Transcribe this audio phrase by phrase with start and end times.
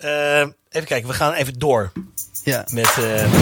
[0.00, 0.40] Eh,
[0.70, 1.92] even kijken, we gaan even door
[2.44, 3.32] Ja, met eh,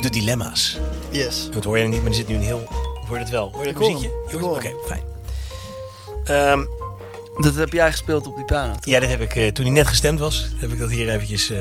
[0.00, 0.78] de dilemma's.
[1.10, 1.48] yes.
[1.50, 2.62] Dat hoor je niet, maar er zit nu een heel...
[3.06, 3.50] Hoor je het wel?
[3.52, 4.10] Hoor je het muziekje?
[4.42, 5.02] Oké, fijn.
[6.24, 6.64] Ehm,
[7.42, 8.84] Dat heb jij gespeeld op die piano, toch?
[8.84, 11.50] ja, dit heb ik eh, toen hij net gestemd was, heb ik dat hier eventjes
[11.50, 11.58] eh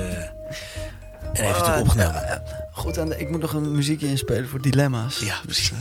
[1.34, 2.44] en even Ah, opgenomen.
[2.72, 5.20] goed, en ik moet nog een muziekje inspelen voor dilemma's.
[5.20, 5.72] Ja, precies.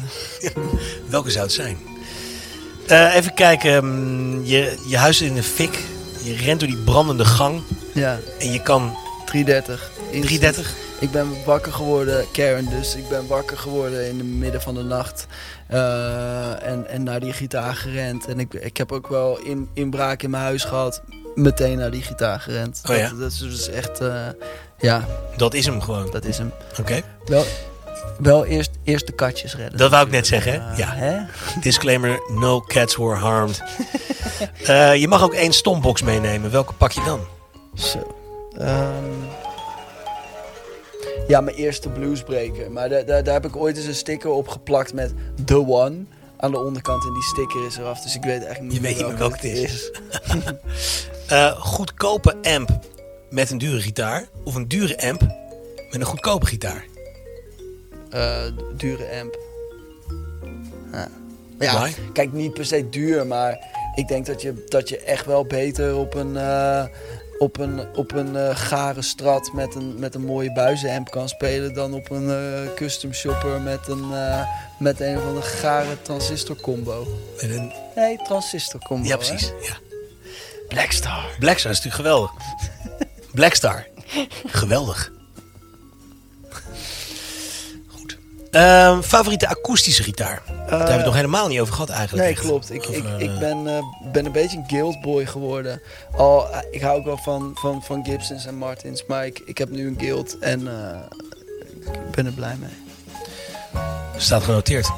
[1.09, 1.77] Welke zou het zijn?
[2.87, 3.85] Eh, even kijken.
[3.85, 5.79] mm, Je, je huis in de fik.
[6.27, 7.63] Je rent door die brandende gang.
[7.95, 9.91] Ja, En je kan 330.
[10.11, 10.23] Instant.
[10.27, 10.75] 330.
[11.01, 12.95] Ik ben wakker geworden, Karen dus.
[12.95, 15.27] Ik ben wakker geworden in het midden van de nacht.
[15.69, 18.27] Eh, en, en naar die gitaar gerend.
[18.27, 21.03] En ik, ik heb ook wel in, inbraak in mijn huis gehad.
[21.35, 22.81] Meteen naar die gitaar gerend.
[22.91, 23.09] Oh ja?
[23.09, 24.01] dat, dat is dus echt...
[24.01, 24.27] eh,
[24.79, 25.05] ja,
[25.37, 26.11] Dat is hem gewoon.
[26.11, 26.53] dat is hem.
[26.81, 27.01] Oké.
[27.25, 27.45] Wel,
[28.19, 29.79] wel eerst, eerst de katjes redden.
[29.79, 30.53] Dat wou ik net zeggen.
[30.53, 30.71] hè?
[30.73, 30.93] Eh, Ja.
[30.95, 31.19] Hè?
[31.61, 33.63] Disclaimer: no cats were harmed.
[34.65, 36.51] Eh, je mag ook één stombox meenemen.
[36.51, 37.21] Welke pak je dan?
[37.75, 38.17] Zo.
[38.59, 39.05] Ehm,
[41.29, 42.71] ja, mijn eerste bluesbreaker.
[42.71, 45.13] Maar daar, daar, daar heb ik ooit eens een sticker op geplakt met
[45.45, 46.05] The One
[46.37, 47.05] aan de onderkant.
[47.05, 49.19] En die sticker is eraf, dus ik weet eigenlijk niet Je weet meer niet meer
[49.29, 49.91] welke het is.
[51.27, 52.79] Eh, goedkope amp
[53.31, 54.29] met een dure gitaar.
[54.45, 55.21] Of een dure amp
[55.91, 56.85] met een goedkope gitaar.
[58.17, 58.43] Eh,
[58.77, 59.39] dure amp.
[60.93, 61.09] Ja.
[61.59, 63.59] Ja, kijk, niet per se duur, maar
[63.95, 66.85] ik denk dat je, dat je echt wel beter op een, eh,
[67.39, 71.75] op een, op een eh, gare strat met een, met een mooie buizenamp kan spelen
[71.75, 72.31] dan op een
[72.75, 74.05] custom shopper met een,
[74.79, 77.07] met een van de gare transistor combo.
[77.41, 79.07] Met een, Nee, transistor combo.
[79.09, 79.17] ja, hè?
[79.17, 79.53] precies.
[79.63, 79.77] Ja.
[80.69, 81.37] Blackstar.
[81.39, 82.33] Blackstar is natuurlijk geweldig.
[83.33, 83.87] Blackstar.
[84.47, 85.15] Geweldig.
[88.57, 90.43] Ehm, favoriete akoestische gitaar?
[90.47, 92.23] Daar hebben we het nog helemaal niet over gehad eigenlijk.
[92.25, 92.43] Nee, echt.
[92.45, 92.73] klopt.
[92.73, 93.83] Ik, ik, ik eh, ben, eh,
[94.13, 95.83] ben een beetje een guildboy geworden.
[96.17, 99.59] Al, eh, ik hou ook wel van, van, van Gibsons en Martins, maar ik, ik
[99.59, 100.99] heb nu een guild en eh,
[101.93, 103.03] ik ben er blij mee.
[104.17, 104.91] Staat genoteerd.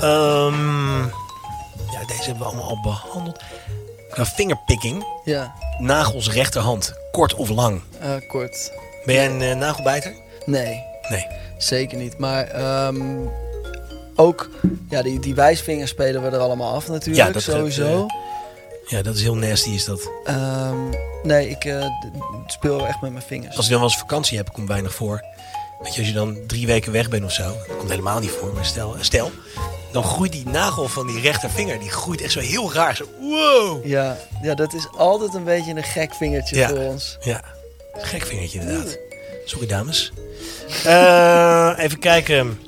[0.00, 0.98] Ehm,
[1.92, 3.40] ja, deze hebben we allemaal al behandeld.
[4.10, 5.04] Qua fingerpicking.
[5.24, 6.92] Ja, Nagels rechterhand.
[7.12, 7.80] Kort of lang.
[8.00, 8.72] eh, kort.
[9.04, 10.12] Ben jij een eh, nagelbijter?
[10.46, 11.26] Nee, Nee.
[11.58, 12.18] zeker niet.
[12.18, 13.00] Maar ehm,
[14.16, 14.50] ook,
[14.88, 17.98] ja, die, die wijsvingers spelen we er allemaal af natuurlijk, Ja, dat- sowieso.
[18.00, 18.12] dat,
[18.86, 20.10] Ja, dat is heel nasty is dat.
[20.24, 20.76] Ehm,
[21.22, 21.86] nee, ik eh,
[22.46, 23.56] speel echt met mijn vingers.
[23.56, 25.24] Als je dan wel eens vakantie hebt, komt weinig voor.
[25.82, 27.42] Weet je, als je dan drie weken weg bent of zo.
[27.68, 28.52] Dat komt helemaal niet voor.
[28.54, 29.30] Maar stel, stel
[29.92, 31.78] dan groeit die nagel van die rechtervinger.
[31.80, 32.96] Die groeit echt zo heel raar.
[32.96, 33.86] Zo, wow.
[33.86, 36.68] Ja, ja, dat is altijd een beetje een gek vingertje Ja.
[36.68, 37.16] voor ons.
[37.20, 37.40] Ja,
[37.92, 38.98] gek vingertje inderdaad.
[39.48, 40.12] Sorry dames.
[40.84, 42.60] Eh, even kijken.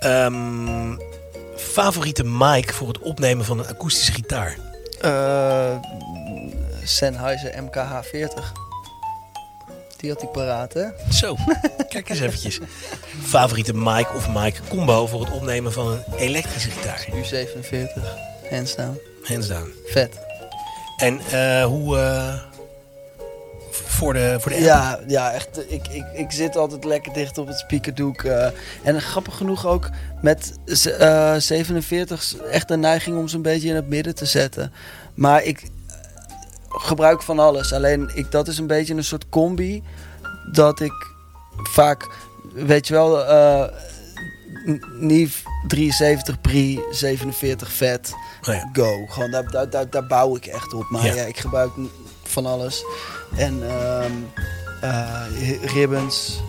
[0.00, 0.96] Ehm,
[1.56, 4.58] favoriete mic voor het opnemen van een akoestische gitaar?
[5.00, 5.76] Eh
[6.84, 8.52] Sennheiser MKH40.
[9.96, 10.86] Die had ik paraat, hè?
[11.10, 11.36] Zo,
[11.88, 12.58] kijk eens eventjes.
[13.34, 17.06] Favoriete mic of mic combo voor het opnemen van een elektrische gitaar?
[17.10, 18.02] U47,
[18.50, 19.00] hands down.
[19.22, 19.72] Hands down.
[19.86, 20.18] Vet.
[20.96, 21.96] En eh, hoe...
[23.74, 24.60] voor de, voor de?
[24.60, 25.72] Ja, ja echt.
[25.72, 28.22] Ik, ik, ik zit altijd lekker dicht op het speakerdoek.
[28.22, 28.46] eh
[28.82, 29.88] en grappig genoeg ook
[30.22, 34.24] met z- eh 47 echt een neiging om ze een beetje in het midden te
[34.26, 34.72] zetten.
[35.14, 35.94] Maar ik eh,
[36.68, 37.72] gebruik van alles.
[37.72, 39.82] Alleen ik, dat is een beetje een soort combi.
[40.52, 40.92] Dat ik
[41.62, 42.08] vaak,
[42.54, 43.24] weet je wel,
[44.98, 48.12] Neve 73 pre 47 vet
[48.48, 48.68] Oh ja.
[48.72, 49.06] go.
[49.06, 50.86] Gewoon daar, daar, daar, daar bouw ik echt op.
[50.90, 51.14] Maar Ja.
[51.14, 51.70] ja, ik gebruik
[52.32, 52.84] van alles.
[53.36, 53.62] En
[54.80, 56.40] eh, ribbons,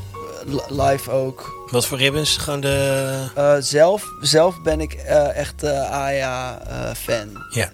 [0.45, 1.67] li- live ook.
[1.71, 2.37] Wat voor ribbons?
[2.37, 3.27] Gewoon de...
[3.35, 7.43] Eh, zelf, zelf ben ik eh, echt eh AYA-fan.
[7.49, 7.69] Ja.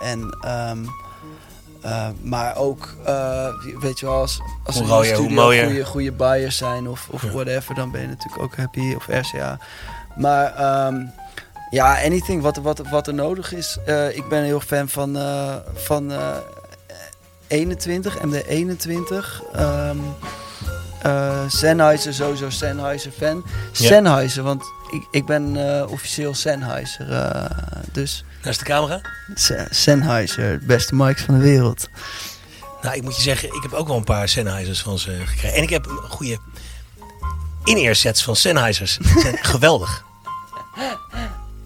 [0.00, 0.78] en, ehm,
[1.82, 2.94] eh, maar ook,
[3.80, 5.16] weet je wel, als, als er studio
[5.66, 7.30] goede, goede buyers zijn of, of Ja.
[7.30, 8.94] whatever, dan ben je natuurlijk ook happy.
[8.94, 9.58] Of RCA.
[10.16, 10.96] Maar ehm,
[11.70, 13.78] ja, anything wat, wat, wat er nodig is.
[14.12, 15.18] Ik ben heel fan van,
[15.74, 16.12] van
[17.50, 19.42] 21, MD21.
[19.52, 19.98] ehm
[21.02, 23.36] eh Sennheiser, sowieso Sennheiser fan.
[23.72, 23.86] Ja.
[23.86, 27.12] Sennheiser, want ik, ik ben eh, officieel Sennheiser.
[27.12, 27.44] eh,
[27.92, 29.00] dus Naast de camera?
[29.34, 31.88] Se- Sennheiser, de beste mics van de wereld.
[32.82, 35.56] Nou, ik moet je zeggen, ik heb ook wel een paar Sennheisers van ze gekregen.
[35.56, 36.38] En ik heb een goede
[37.64, 38.98] in-ear sets van Sennheisers.
[39.18, 40.04] Zijn geweldig.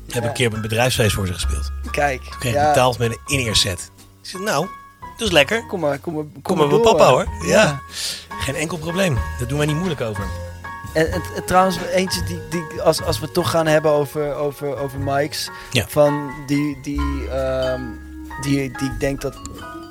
[0.06, 0.28] Ik heb Ja.
[0.28, 1.70] een keer op een bedrijfsfeest voor ze gespeeld.
[1.90, 3.90] Kijk, Toen kreeg ik ja, betaald met een in-ear set.
[4.22, 4.66] Ik zei, nou,
[5.16, 5.66] dat is lekker.
[5.66, 6.86] kom maar, kom maar, Kom maar bij door.
[6.96, 7.26] papa hoor.
[7.46, 7.80] Ja.
[8.28, 9.14] Geen enkel probleem.
[9.38, 10.24] Daar doen wij niet moeilijk over.
[10.94, 14.34] En, en, en trouwens, eentje die, die als, als we het toch gaan hebben over,
[14.34, 15.50] over, over mics.
[15.70, 15.84] Ja.
[15.88, 17.80] Van die, die ehm,
[18.40, 19.34] die, die ik denk dat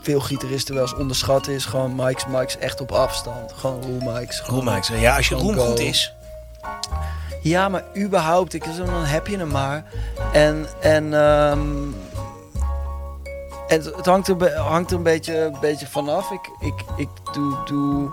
[0.01, 3.51] veel gitaristen wel eens onderschatten, is gewoon mics, mics echt op afstand.
[3.55, 4.39] Gewoon mics.
[4.39, 4.87] gewoon- Roem maakt.
[4.87, 5.65] Ja, als je roem go.
[5.65, 6.13] goed is.
[7.41, 9.83] Ja, maar überhaupt, ik, dan heb je hem maar.
[10.33, 11.61] En, en, ehm,
[13.67, 16.31] en het, hangt er, hangt er een beetje, een beetje vanaf.
[16.31, 18.09] Ik, ik, ik doe, doe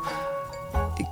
[0.95, 1.07] ik,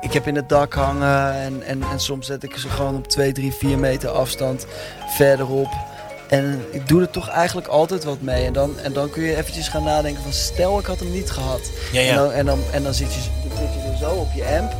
[0.00, 3.06] ik heb in het dak hangen en, en, en soms zet ik ze gewoon op
[3.06, 4.66] 2, 3, 4 meter afstand
[5.16, 5.70] verderop.
[6.28, 8.46] En ik doe er toch eigenlijk altijd wat mee.
[8.46, 11.30] En dan, en dan kun je eventjes gaan nadenken van stel ik had hem niet
[11.30, 11.70] gehad.
[11.92, 12.14] Ja, En ja.
[12.14, 14.72] dan, en dan, en dan zit, je, zit je er zo op je amp.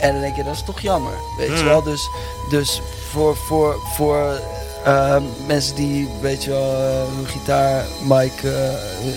[0.00, 1.12] En dan denk je, dat is toch jammer.
[1.38, 1.82] Weet je wel?
[1.82, 2.08] Dus,
[2.50, 2.80] dus
[3.10, 4.40] voor, voor, voor
[4.86, 8.72] eh, mensen die, weet je wel, eh, hun gitaar, mic, eh,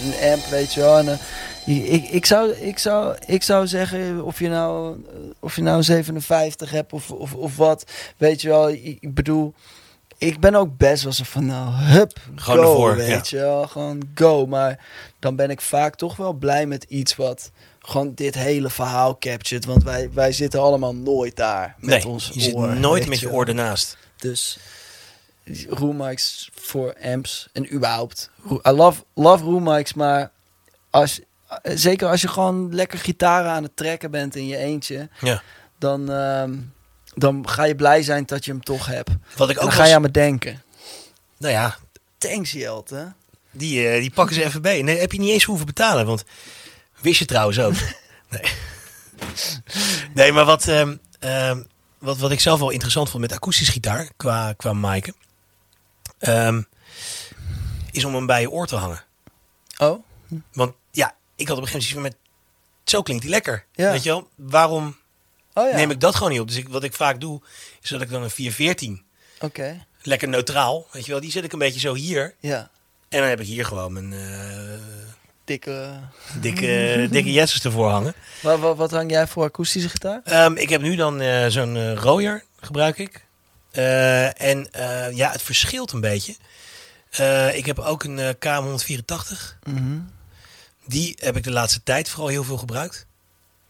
[0.05, 0.97] een amp, weet je wel.
[0.97, 5.55] En, eh, ik, ik, zou, ik, zou, ik zou zeggen, of je nou, eh, of
[5.55, 7.83] je nou een 57 hebt of, of, of wat.
[8.17, 9.53] Weet je wel, ik, bedoel...
[10.17, 13.37] Ik ben ook best wel zo van, nou, hup, Gewoon go, ervoor, weet ja.
[13.37, 13.67] je wel.
[13.67, 14.45] Gewoon go.
[14.45, 14.85] Maar
[15.19, 19.65] dan ben ik vaak toch wel blij met iets wat gewoon dit hele verhaal captured.
[19.65, 23.31] Want wij, wij zitten allemaal nooit daar met Nee, ons je zit nooit met je
[23.31, 23.97] oor ernaast.
[24.17, 24.59] Dus
[25.69, 28.29] room mics voor amps en überhaupt.
[28.67, 30.31] I love, love room mics, maar
[30.89, 31.19] als,
[31.63, 35.41] zeker als je gewoon lekker gitaren aan het trekken bent in je eentje, Ja.
[35.79, 36.55] dan, ehm,
[37.15, 39.09] dan ga je blij zijn dat je hem toch hebt.
[39.37, 40.61] Wat ik ook dan ga was, je aan me denken.
[41.37, 41.77] Nou ja,
[42.17, 43.13] Thanks, Jelte.
[43.51, 44.81] die, eh, die pakken ze even bij.
[44.81, 46.05] Nee, heb je niet eens hoeven betalen.
[46.05, 46.23] Want
[47.01, 47.73] wist je trouwens ook.
[48.29, 48.41] nee.
[50.13, 51.63] nee, maar wat, ehm, ehm,
[51.97, 55.11] wat, wat ik zelf wel interessant vond met akoestisch gitaar, qua, qua mic,
[56.19, 56.61] ehm,
[57.91, 59.03] is om hem bij je oor te hangen.
[59.77, 60.03] Oh?
[60.53, 62.15] Want ja, ik had op een gegeven moment zoiets van met,
[62.83, 63.65] zo klinkt hij lekker.
[63.75, 63.91] Ja.
[63.91, 64.97] Weet je wel, waarom
[65.53, 65.75] Oh ja.
[65.75, 66.47] neem ik dat gewoon niet op?
[66.47, 67.41] Dus ik, wat ik vaak doe,
[67.81, 69.03] is dat ik dan een 414,
[69.39, 69.85] Oké.
[70.01, 72.35] lekker neutraal, weet je wel, die zet ik een beetje zo hier.
[72.39, 72.69] Ja.
[73.09, 74.79] En dan heb ik hier gewoon mijn eh,
[75.45, 75.99] Dikke...
[76.39, 78.13] dikke, dikke Jetsers ervoor hangen.
[78.41, 80.21] Wat, wat, wat hang jij voor akoestische gitaar?
[80.23, 83.25] Ehm, ik heb nu dan eh, zo'n eh Royer, gebruik ik.
[83.71, 86.35] Eh, en eh, ja, het verschilt een beetje.
[87.09, 89.57] Eh, ik heb ook een eh, KM184.
[89.63, 89.99] Mhm.
[90.85, 93.05] Die heb ik de laatste tijd vooral heel veel gebruikt.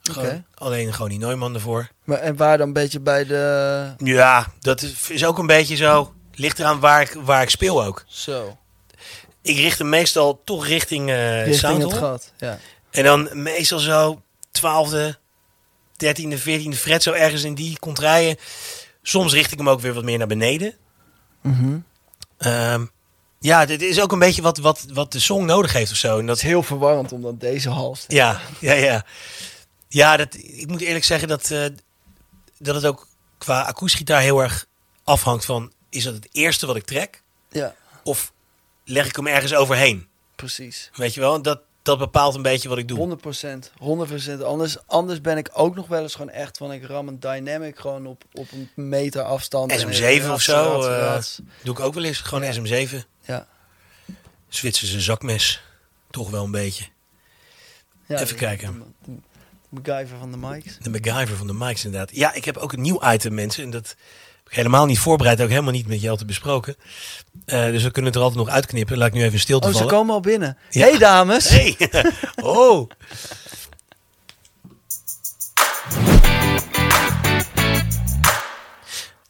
[0.01, 0.45] Gewoon.
[0.53, 1.89] Alleen gewoon die Neumann ervoor.
[2.03, 3.93] Maar en waar dan een beetje bij de...
[3.97, 6.13] Ja, dat is, is ook een beetje zo.
[6.33, 8.05] Ligt eraan waar ik, waar ik speel ook.
[8.07, 8.57] Zo.
[9.41, 11.09] Ik richt hem meestal toch richting,
[11.43, 12.31] Richting het gat.
[12.37, 12.59] Ja.
[12.91, 14.21] En dan meestal zo
[14.59, 15.15] 12e,
[16.05, 18.37] 13e, 14e fret, zo ergens in die contraien.
[19.09, 20.73] Soms richt ik hem ook weer wat meer naar beneden.
[22.37, 22.85] Ehm,
[23.39, 26.11] ja, dit is ook een beetje wat, wat, wat de song nodig heeft of zo.
[26.11, 29.05] En Het dat, is heel verwarrend om dan deze hals te ja, ja, ja.
[29.87, 31.65] Ja, dat, ik moet eerlijk zeggen dat, eh,
[32.57, 33.07] dat het ook
[33.37, 34.65] qua akoestgitaar heel erg
[35.03, 35.71] afhangt van...
[35.89, 37.23] is dat het eerste wat ik trek?
[37.49, 38.31] Ja, Of
[38.83, 40.07] leg ik hem ergens overheen?
[40.35, 40.89] precies.
[40.93, 41.41] Weet je wel?
[41.41, 42.97] Dat, dat bepaalt een beetje wat ik doe.
[42.97, 43.71] 100 procent.
[43.77, 46.71] 100 Anders, anders ben ik ook nog wel eens gewoon echt van...
[46.71, 49.71] Ik ram een dynamic gewoon op, op een meter afstand.
[49.71, 51.21] en SM7 of rats, zo, eh.
[51.63, 52.19] Doe ik ook wel eens.
[52.19, 52.85] Gewoon Ja.
[52.87, 52.95] SM7.
[53.21, 53.47] Ja.
[54.47, 55.61] Zwitserse zakmes.
[56.09, 56.85] Toch wel een beetje.
[58.05, 58.95] Ja, even kijken.
[59.05, 59.17] De, de
[59.69, 60.77] MacGyver van de mics.
[60.77, 62.15] De MacGyver van de mics inderdaad.
[62.15, 63.63] Ja, ik heb ook een nieuw item mensen.
[63.63, 63.95] En dat
[64.49, 65.41] helemaal niet voorbereid.
[65.41, 66.75] Ook helemaal niet met jou te besproken.
[67.45, 68.97] Eh, dus we kunnen het er altijd nog uitknippen.
[68.97, 69.93] Laat ik nu even stil te Oh, ze vallen.
[69.95, 70.57] komen al binnen.
[70.69, 70.81] Ja.
[70.87, 71.49] Hey dames!
[71.49, 71.77] Hey!
[72.41, 72.89] oh!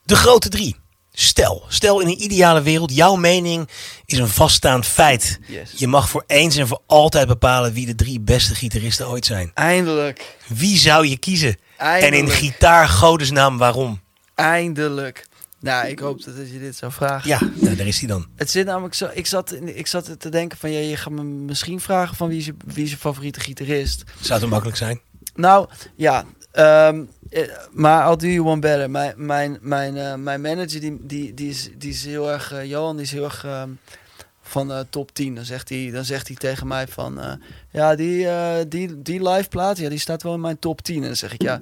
[0.05, 0.75] De grote drie.
[1.11, 3.69] Stel, stel in een ideale wereld, jouw mening
[4.05, 5.39] is een vaststaand feit.
[5.47, 5.71] Yes.
[5.75, 9.51] Je mag voor eens en voor altijd bepalen wie de drie beste gitaristen ooit zijn.
[9.53, 10.37] Eindelijk.
[10.47, 11.57] Wie zou je kiezen?
[11.77, 12.33] En in Eindelijk.
[12.33, 14.01] gitaargodesnaam waarom?
[14.39, 15.27] Eindelijk.
[15.59, 17.29] Nou, ik hoop dat je dit zou vragen.
[17.29, 18.27] Ja, nou, daar is hij dan.
[18.35, 19.09] Het zit namelijk zo.
[19.13, 22.27] Ik zat, in- ik zat te denken van ja, je gaat me misschien vragen van
[22.29, 24.03] wie is je, wie is je favoriete gitarist.
[24.19, 24.99] Zou het makkelijk zijn?
[25.35, 28.89] Nou ja, ehm, eh, maar I'll do you one better.
[28.89, 32.65] Mijn, mijn, mijn, eh, mijn manager die, die, die, is, die is heel erg, eh,
[32.65, 33.69] Johan, die is heel erg ehm,
[34.41, 35.35] van eh, top 10.
[35.35, 37.39] Dan zegt hij, dan zegt hij tegen mij van
[37.71, 38.27] ja, die,
[38.67, 40.95] die, die live plaat, ja, die staat wel in mijn top 10.
[40.95, 41.59] En dan zeg ik ja.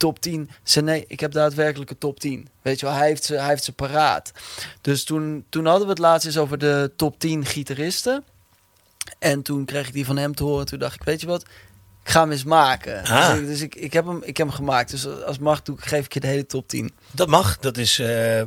[0.00, 0.50] Top 10.
[0.62, 2.48] Ze, nee, ik heb daadwerkelijk een top 10.
[2.62, 4.32] Weet je wel, hij heeft ze, hij heeft ze paraat.
[4.80, 8.24] Dus toen, toen hadden we het laatst eens over de top 10 gitaristen.
[9.18, 10.66] En toen kreeg ik die van hem te horen.
[10.66, 11.42] Toen dacht ik, weet je wat?
[12.04, 13.04] Ik ga hem eens maken.
[13.04, 13.28] Ah.
[13.30, 14.90] Dus, ik, dus ik, ik, heb hem, ik heb hem gemaakt.
[14.90, 16.90] Dus als mag doe, ik- geef ik je de hele top 10.
[17.10, 17.58] Dat mag.
[17.58, 17.98] Dat is.
[17.98, 18.40] eh,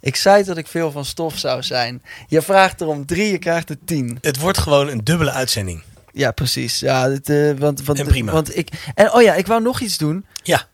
[0.00, 2.02] Ik zei dat ik veel van stof zou zijn.
[2.28, 4.18] Je vraagt erom drie, je krijgt er tien.
[4.20, 5.82] het wordt gewoon een dubbele uitzending.
[6.12, 6.78] Ja, precies.
[6.78, 8.32] Ja, dit, eh, want, want, En prima.
[8.32, 10.26] Want ik, en oh ja, ik wou nog iets doen.
[10.42, 10.68] Ja,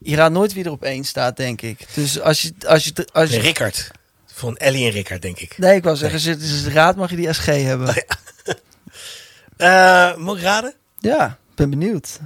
[0.00, 1.86] Je raadt nooit wie er op één staat, denk ik.
[1.94, 2.52] Dus als je...
[2.66, 3.90] Als je, als je Rickard
[4.26, 5.58] Van Ellie en Rickard, denk ik.
[5.58, 7.88] Nee, ik wou zeggen, als je het is raad mag je die SG hebben.
[7.88, 7.96] Oh,
[9.56, 10.74] Eh moet ik raden?
[10.98, 12.18] Ja, ben benieuwd.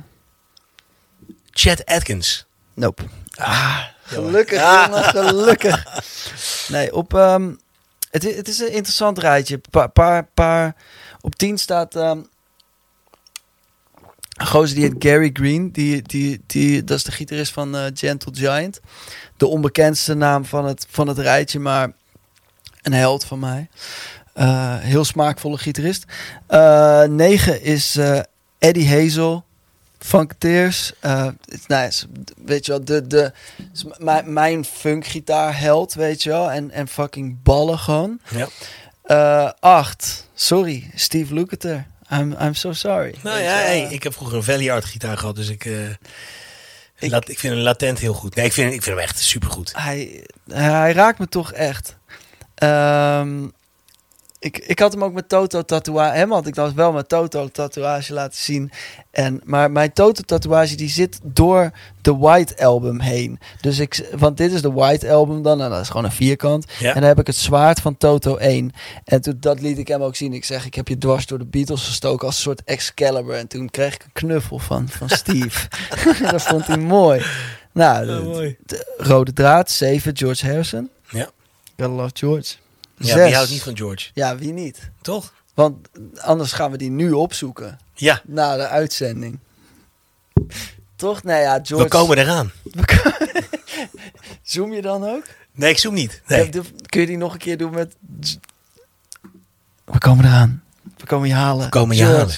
[1.50, 2.46] Chad Atkins.
[2.74, 3.02] Nope.
[3.34, 4.86] Ah, Gelukkig, Ah.
[4.86, 5.84] jongen, gelukkig.
[6.68, 7.52] Nee, op, ehm,
[8.10, 9.60] het, i- het is een interessant rijtje.
[9.70, 10.74] Paar, paar, paar,
[11.20, 12.20] op 10 staat ehm,
[14.36, 15.70] een gozer die heet Gary Green.
[15.72, 18.80] Die, die, die, dat is de gitarist van eh, Gentle Giant.
[19.36, 21.92] De onbekendste naam van het, van het rijtje, maar
[22.82, 23.68] een held van mij.
[24.34, 26.04] Eh, heel smaakvolle gitarist.
[26.46, 28.20] Eh 9 is eh,
[28.58, 29.44] Eddie Hazel.
[29.98, 30.92] Funketeers.
[31.00, 32.06] Het- nou, is-
[32.44, 33.32] weet je wel, de, de,
[33.72, 36.50] is mijn, mijn funkgitaarheld, weet je wel.
[36.50, 38.20] En, en fucking ballen gewoon.
[38.30, 38.48] Ja.
[39.08, 40.28] Eh, acht.
[40.34, 41.86] Sorry, Steve Lukather.
[42.12, 43.14] I'm, I'm so sorry.
[43.22, 45.90] Nou ja, hey, ik heb vroeger een Valley Art gitaar gehad, dus ik, eh,
[46.98, 48.34] Ik- lat- ik vind hem latent heel goed.
[48.34, 49.72] Nee, ik vind, ik vind hem echt supergoed.
[49.76, 51.96] hij, hij raakt me toch echt.
[52.54, 53.48] Ehm,
[54.40, 56.16] ik, ik had hem ook met Toto tatoeage.
[56.16, 58.70] Hem had ik dan wel met Toto tatoeage laten zien.
[59.10, 61.70] En, maar mijn Toto tatoeage die zit door
[62.02, 63.38] de White album heen.
[63.60, 65.62] Dus ik, want dit is de White album dan.
[65.62, 66.66] En dat is gewoon een vierkant.
[66.78, 66.88] Ja.
[66.88, 68.72] En dan heb ik het zwaard van Toto 1.
[69.04, 70.32] En toen, dat liet ik hem ook zien.
[70.32, 73.34] Ik zeg, ik heb je dwars door de Beatles gestoken als een soort Excalibur.
[73.34, 75.68] En toen kreeg ik een knuffel van, van Steve.
[76.30, 77.22] dat vond hij mooi.
[77.72, 78.56] Nou, Oh, de- mooi.
[78.66, 80.90] de rode draad, 7, George Harrison.
[81.10, 81.28] Ja.
[81.76, 82.54] Gotta love George.
[82.98, 83.24] Ja, Zes.
[83.24, 84.10] wie houdt niet van George?
[84.14, 84.90] Ja, wie niet?
[85.02, 85.32] Toch?
[85.54, 85.88] Want
[86.20, 87.78] anders gaan we die nu opzoeken.
[87.94, 89.38] Ja, Na de uitzending.
[90.96, 91.22] Toch?
[91.22, 91.84] Nou ja, George.
[91.84, 92.52] we komen eraan.
[94.42, 95.24] Zoom je dan ook?
[95.52, 96.22] Nee, ik zoom niet.
[96.26, 96.48] Nee.
[96.86, 97.94] Kun je die nog een keer doen met...
[99.84, 100.62] We komen eraan.
[100.96, 101.64] We komen je halen.
[101.64, 102.18] We komen je George.
[102.18, 102.34] halen.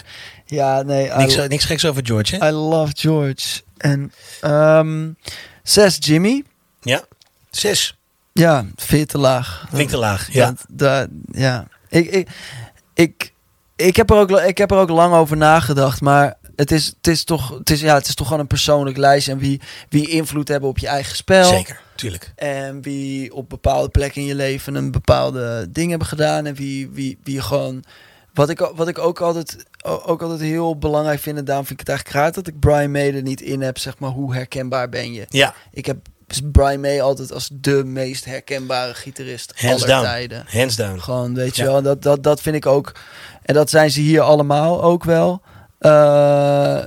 [0.47, 1.07] Ja, nee.
[1.11, 2.49] I, Niks, niks geks over George, hè?
[2.49, 3.63] I love George.
[3.77, 5.09] En ehm
[5.63, 6.45] zes, Jimmy.
[6.81, 7.05] Ja.
[7.51, 7.99] Zes.
[8.41, 9.67] Ja, veel te laag.
[9.89, 10.33] Te laag.
[10.33, 10.47] Ja.
[10.47, 11.67] Dat, dat- ja.
[11.89, 12.29] Ik, ik,
[12.95, 13.33] ik,
[13.77, 17.07] ik, heb er ook, ik heb er ook lang over nagedacht, maar het is, het
[17.07, 19.33] is, toch, het is, ja, het is toch gewoon een persoonlijk lijstje.
[19.33, 21.45] En wie, wie invloed hebben op je eigen spel.
[21.45, 22.33] Zeker, tuurlijk.
[22.37, 26.47] En wie op bepaalde plekken in je leven een bepaalde ding hebben gedaan.
[26.47, 27.85] En wie, wie, wie gewoon.
[28.35, 31.39] Wat ik, wat ik ook, altijd, ook altijd heel belangrijk vind.
[31.39, 33.79] En daarom vind ik het eigenlijk raar dat ik Brian May er niet in heb.
[33.79, 35.25] Zeg maar, hoe herkenbaar ben je?
[35.29, 35.97] Ja, Ik heb
[36.53, 40.05] Brian May altijd als de meest herkenbare gitarist hands aller down.
[40.05, 40.45] tijden.
[40.49, 40.99] Hands down.
[40.99, 41.69] Gewoon, weet je Ja.
[41.69, 42.93] wel, dat, dat, dat vind ik ook.
[43.43, 45.43] En dat zijn ze hier allemaal ook wel.
[45.79, 46.85] Eh,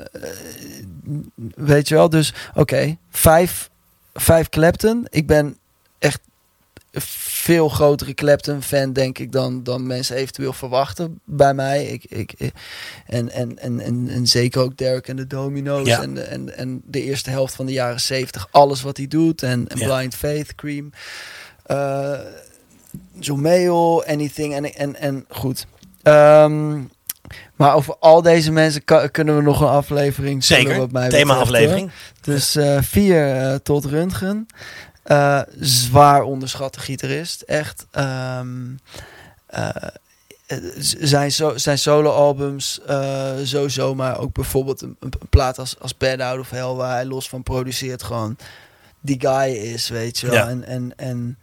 [1.55, 3.69] weet je wel, dus oké, vijf,
[4.13, 5.07] vijf Clapton.
[5.09, 5.57] Ik ben
[6.00, 6.19] echt
[7.43, 11.85] veel grotere Clapton-fan, denk ik, dan, dan mensen eventueel verwachten bij mij.
[11.85, 12.51] Ik, ik,
[13.05, 16.01] en, en, en, en, en zeker ook Derek en de Domino's Ja.
[16.01, 18.47] en, de- en, en de eerste helft van de jaren zeventig.
[18.51, 19.43] Alles wat hij doet.
[19.43, 19.95] En, en Ja.
[19.95, 20.89] Blind Faith, Cream.
[21.63, 22.19] eh
[23.19, 24.53] John Mayall, Anything.
[24.55, 25.65] En, en, en goed.
[26.03, 26.79] Ehm,
[27.55, 30.77] maar over al deze mensen kunnen we nog een aflevering Zeker.
[30.77, 31.91] Wat mij Thema-aflevering.
[32.21, 34.45] Dus eh, vier eh, tot Röntgen.
[35.03, 37.41] Eh, zwaar onderschatte gitarist.
[37.41, 37.86] Echt.
[37.91, 38.75] ehm,
[39.45, 39.69] eh,
[40.45, 40.57] eh,
[41.00, 46.19] zijn, so zijn solo-albums eh, sowieso, maar ook bijvoorbeeld een, een, plaat als, als Bad
[46.19, 48.38] Out of Hell, waar hij los van produceert, gewoon
[49.00, 50.36] die guy is, weet je wel.
[50.36, 50.48] Ja.
[50.50, 51.38] En, en, en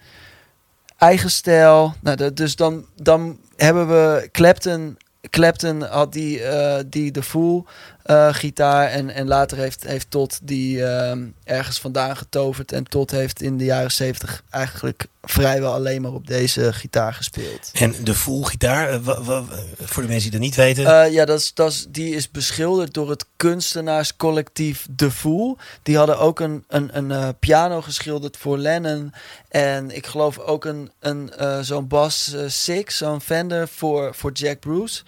[0.99, 1.95] eigen stijl.
[2.01, 4.97] Nou, dus dan, dan hebben we Clapton.
[5.31, 7.67] Clapton had die, eh, die de Fool
[8.11, 13.11] eh, gitaar en, en later heeft, heeft Tot die ehm, ergens vandaan getoverd en Tot
[13.11, 17.71] heeft in de jaren zeventig eigenlijk vrijwel alleen maar op deze gitaar gespeeld.
[17.73, 19.43] En de full gitaar, eh,
[19.79, 20.87] voor de mensen die dat niet weten.
[20.87, 25.59] Eh, ja, dat is, dat is, die is beschilderd door het kunstenaarscollectief De Fool.
[25.83, 29.13] Die hadden ook een, een, een piano geschilderd voor Lennon.
[29.49, 34.61] En ik geloof ook een, een, zo'n Bass eh, Six, zo'n Fender voor, voor Jack
[34.61, 35.03] Bruce.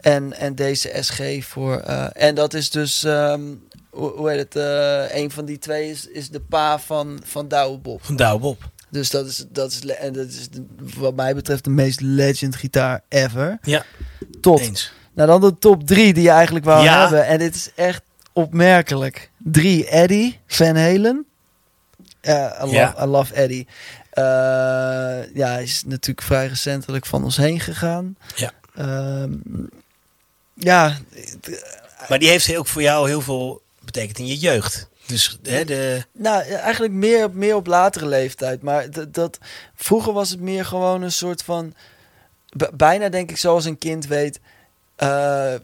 [0.00, 1.76] En, en deze SG voor...
[1.78, 3.04] eh, en dat is dus...
[3.04, 3.40] ehm,
[3.90, 4.56] hoe, hoe heet het?
[4.56, 8.04] eh, een van die twee is, is de pa van, van Douwe Bob.
[8.04, 8.70] van Douwe Bob.
[8.90, 10.66] Dus dat is, dat is, en dat is de-
[10.98, 13.58] wat mij betreft de meest legend gitaar ever.
[13.62, 13.84] Ja,
[14.40, 14.92] Tot eens.
[15.14, 17.00] nou, dan de top drie die je eigenlijk wou Ja.
[17.00, 17.26] hebben.
[17.26, 18.02] En dit is echt
[18.32, 19.30] opmerkelijk.
[19.38, 21.26] Drie, Eddie Van Halen.
[22.20, 22.94] Ja, I, love, Ja.
[23.02, 23.66] I love Eddie.
[24.10, 24.24] Eh,
[25.34, 28.16] ja, hij is natuurlijk vrij recentelijk van ons heen gegaan.
[28.34, 28.50] Ja.
[28.74, 29.32] Ehm,
[30.58, 30.98] ja,
[32.08, 34.88] Maar die heeft ook voor jou heel veel betekend in je jeugd.
[35.06, 38.62] Dus hè, de, nou, eigenlijk meer, meer op latere leeftijd.
[38.62, 39.38] Maar dat, dat,
[39.74, 41.74] vroeger was het meer gewoon een soort van...
[42.74, 44.40] bijna denk ik zoals een kind weet...
[44.96, 45.54] eh,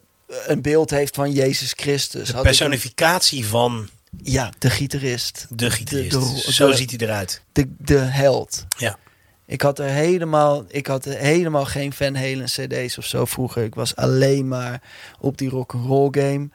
[0.47, 2.29] een beeld heeft van Jezus Christus.
[2.29, 3.89] de een- personificatie van
[4.23, 5.47] Ja, de gitarist.
[5.51, 6.11] de gitarist.
[6.11, 7.43] De- de- Zo ziet hij eruit.
[7.53, 8.65] De, de held.
[8.79, 8.99] Ja.
[9.47, 13.63] Ik had er helemaal, ik had er helemaal geen Van Halen CD's of zo vroeger.
[13.65, 14.83] Ik was alleen maar
[15.21, 16.49] op die rock and roll game.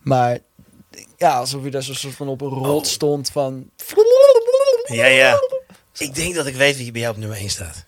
[0.00, 0.38] Maar
[1.16, 2.90] ja, alsof je daar zo soort van op een rot Oh.
[2.90, 3.70] stond van.
[4.86, 5.38] Ja, ja.
[5.98, 7.86] Ik denk dat ik weet wie bij jou op nummer 1 staat.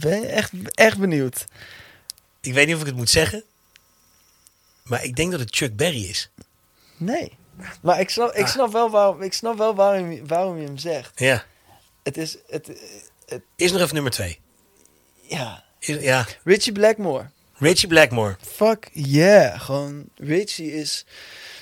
[0.00, 1.44] Ben je echt, echt benieuwd.
[2.40, 3.42] Ik weet niet of ik het moet zeggen.
[4.84, 6.30] Maar ik denk dat het Chuck Berry is.
[6.96, 7.32] Nee.
[7.82, 8.48] Maar ik snap, ik Ah.
[8.50, 11.18] snap wel, waarom, ik snap wel waarom, waarom je hem zegt.
[11.20, 11.44] Ja.
[12.02, 12.70] Het is, het,
[13.56, 14.38] Eerst nog even nummer 2.
[15.28, 15.64] ja.
[15.78, 16.26] Ja.
[16.44, 17.26] Richie Blackmore.
[17.54, 18.36] Richie Blackmore.
[18.40, 19.60] Fuck yeah.
[19.60, 21.04] Gewoon, Richie is...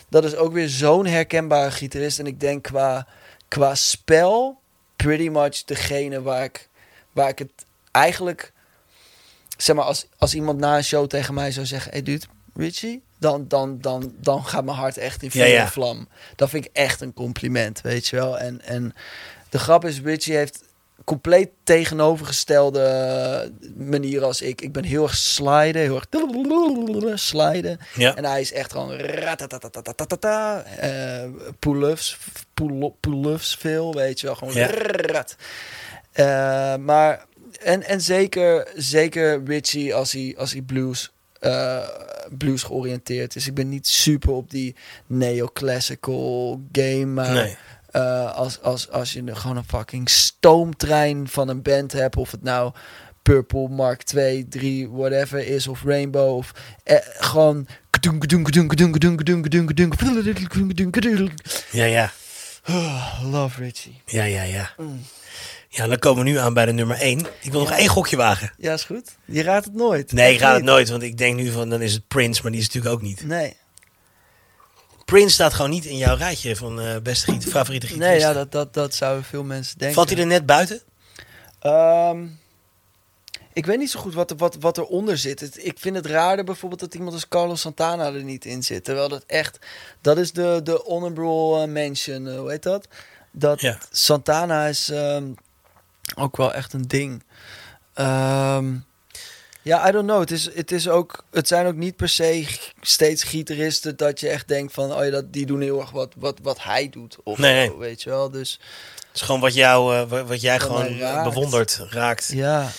[0.08, 2.18] Dat is ook weer zo'n herkenbare gitarist.
[2.18, 3.06] En ik denk qua,
[3.48, 4.58] qua spel...
[4.96, 6.68] Pretty much degene waar ik,
[7.12, 7.50] waar ik het
[7.90, 8.52] eigenlijk...
[9.56, 11.92] Zeg maar, als, als iemand na een show tegen mij zou zeggen...
[11.92, 13.02] Hey dude, Richie...
[13.18, 15.62] Dan, dan, dan, dan gaat mijn hart echt in vuur Ja, ja.
[15.62, 16.08] en vlam.
[16.36, 18.38] Dat vind ik echt een compliment, weet je wel.
[18.38, 18.94] En, en
[19.50, 20.68] de grap is, Richie heeft
[21.04, 24.60] compleet tegenovergestelde manier als ik.
[24.60, 25.94] Ik ben heel erg sliden, heel
[27.08, 27.78] erg sliden.
[27.94, 28.16] Ja.
[28.16, 31.28] En hij is echt gewoon ratatatatata, eh,
[31.58, 32.18] pull-ups,
[32.54, 34.36] pull- pull-ups veel, weet je wel.
[34.36, 34.66] Gewoon Ja.
[34.90, 35.36] rat.
[36.12, 37.24] Eh, maar,
[37.62, 41.88] en, en zeker, zeker Richie als hij, als hij blues, eh,
[42.38, 43.46] blues georiënteerd is.
[43.46, 44.74] Ik ben niet super op die
[45.06, 47.32] neoclassical game, maar...
[47.32, 47.56] Nee.
[48.34, 52.16] Als, als, als je gewoon een fucking stoomtrein van een band hebt.
[52.16, 52.72] Of het nou
[53.22, 55.66] Purple, Mark 2, 3, whatever is.
[55.66, 56.36] Of Rainbow.
[56.36, 56.52] Of
[56.84, 57.66] eh, gewoon.
[61.70, 62.12] Ja, ja.
[63.22, 64.02] Love Richie.
[64.06, 64.74] Ja, ja, ja.
[65.68, 67.26] Ja, dan komen we nu aan bij de nummer 1.
[67.40, 68.52] Ik wil nog één gokje wagen.
[68.58, 69.16] Ja, is goed.
[69.24, 70.12] Je raadt het nooit.
[70.12, 72.50] Nee, ik raad het nooit, want ik denk nu van dan is het Prince, maar
[72.50, 73.26] die is natuurlijk ook niet.
[73.26, 73.56] Nee.
[75.10, 78.10] Prince staat gewoon niet in jouw rijtje van eh, beste giet, favoriete gitarist.
[78.10, 79.96] nee ja, dat, dat, dat zouden veel mensen denken.
[79.96, 80.80] Valt hij er net buiten?
[81.60, 82.26] Ehm,
[83.52, 85.40] ik weet niet zo goed wat, wat, wat eronder zit.
[85.40, 88.84] Het- ik vind het raarder bijvoorbeeld dat iemand als Carlos Santana er niet in zit.
[88.84, 89.58] Terwijl dat echt...
[90.00, 92.88] Dat is de, de honorable eh, mention, eh, hoe heet dat?
[93.30, 93.78] Dat Ja.
[93.90, 95.24] Santana is ehm,
[96.16, 97.22] ook wel echt een ding.
[97.94, 98.74] Ehm,
[99.62, 100.20] ja, I don't know.
[100.20, 102.46] Het, is, het, is ook, het zijn ook niet per se
[102.80, 104.92] steeds gitaristen dat je echt denkt van...
[104.94, 107.16] Oh ja, dat, die doen heel erg wat, wat, wat hij doet.
[107.22, 108.30] Of Nee, zo, weet je wel.
[108.30, 108.60] Dus
[109.08, 111.24] Het is gewoon wat, jou, eh, wa- wat jij gewoon raakt.
[111.28, 112.28] bewondert, raakt.
[112.32, 112.70] ja,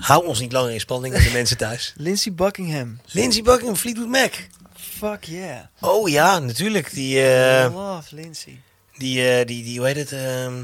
[0.00, 1.92] Hou ons niet langer in spanning met de mensen thuis.
[1.96, 3.00] Lindsey Buckingham.
[3.06, 4.32] Lindsey Buckingham, Fleetwood Mac.
[4.76, 5.60] Fuck yeah.
[5.80, 6.94] Oh ja, natuurlijk.
[6.94, 8.60] Die, eh, Love Lindsay.
[8.96, 10.12] die, eh, die, die, hoe heet het?
[10.12, 10.62] ehm,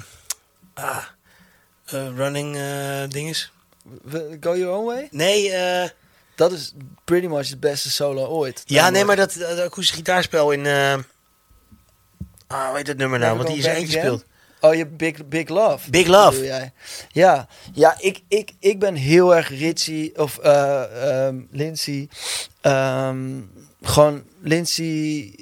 [0.74, 1.04] ah,
[2.16, 2.56] running
[3.08, 3.52] dinges.
[4.40, 5.08] Go Your Own Way?
[5.10, 5.88] Nee, eh,
[6.34, 6.72] Dat is
[7.04, 8.62] pretty much het beste solo ooit.
[8.66, 10.66] ja, nee, maar dat, dat akoestische gitaarspel in...
[10.66, 10.92] eh,
[12.46, 13.36] ah, hoe heet dat nummer nou?
[13.36, 13.84] Want die is Again?
[13.84, 14.24] gespeeld.
[14.60, 15.90] Oh, je Big, Big Love.
[15.90, 16.44] Big Love.
[16.44, 16.72] jij.
[17.08, 22.08] Ja, ja ik, ik, ik ben heel erg Richie of ehm Lindsay.
[22.60, 23.40] Ehm,
[23.82, 25.34] gewoon Lindsay.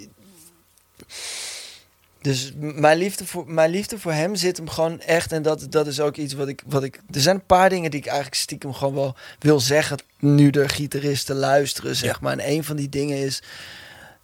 [2.28, 5.32] Dus mijn liefde, voor, mijn liefde voor hem zit hem gewoon echt.
[5.32, 7.00] En dat, dat is ook iets wat ik, wat ik.
[7.10, 9.98] Er zijn een paar dingen die ik eigenlijk stiekem gewoon wel wil zeggen.
[10.18, 12.18] Nu de gitaristen luisteren, zeg Ja.
[12.20, 12.32] maar.
[12.38, 13.42] En een van die dingen is.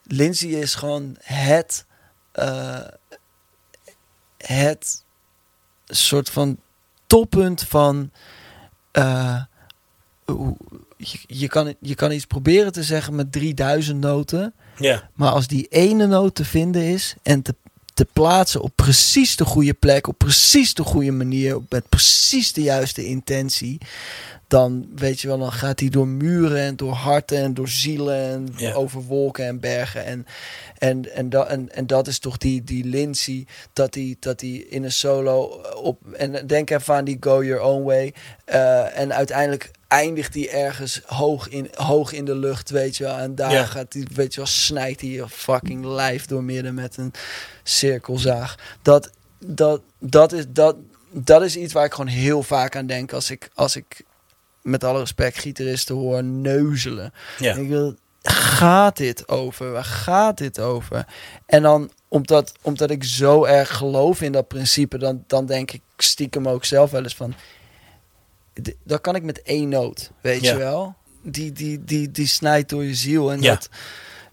[0.02, 1.84] Lindsay is gewoon het.
[2.32, 2.80] eh,
[4.38, 5.02] het
[5.86, 6.58] soort van
[7.06, 8.10] toppunt van.
[8.92, 9.42] eh,
[11.26, 14.54] je, kan, je kan iets proberen te zeggen met 3000 noten.
[14.78, 15.08] Ja.
[15.14, 17.54] Maar als die ene noot te vinden is en te,
[17.94, 22.62] te plaatsen op precies de goede plek, op precies de goede manier, met precies de
[22.62, 23.78] juiste intentie,
[24.48, 28.30] dan weet je wel, dan gaat hij door muren en door harten en door zielen
[28.30, 28.72] en Ja.
[28.72, 30.04] over wolken en bergen.
[30.04, 30.26] En,
[30.78, 34.68] en, en, dat, en, en dat is toch die, die Lindsay, dat hij dat die
[34.68, 35.42] in een solo
[35.82, 35.98] op.
[36.12, 38.14] En denk even aan die Go Your Own Way.
[38.44, 43.16] eh, en uiteindelijk eindigt hij ergens hoog in, hoog in de lucht, weet je wel.
[43.16, 43.64] En daar Ja.
[43.64, 47.12] gaat hij, weet je wel, snijdt hij je fucking lijf door midden met een
[47.62, 48.54] cirkelzaag.
[48.82, 50.76] Dat, dat, dat, is, dat,
[51.10, 54.02] dat is iets waar ik gewoon heel vaak aan denk als ik, als ik
[54.62, 57.12] met alle respect gitaristen hoor neuzelen.
[57.38, 57.54] Ja.
[57.54, 59.72] Ik wil, gaat dit over?
[59.72, 61.06] Waar gaat dit over?
[61.46, 65.80] En dan, omdat, omdat ik zo erg geloof in dat principe, dan, dan denk ik
[65.96, 67.34] stiekem ook zelf wel eens van...
[68.84, 70.52] Dat kan ik met één noot, weet Ja.
[70.52, 70.94] je wel?
[71.22, 73.32] Die, die, die, die snijdt door je ziel.
[73.32, 73.54] En, Ja.
[73.54, 73.68] dat,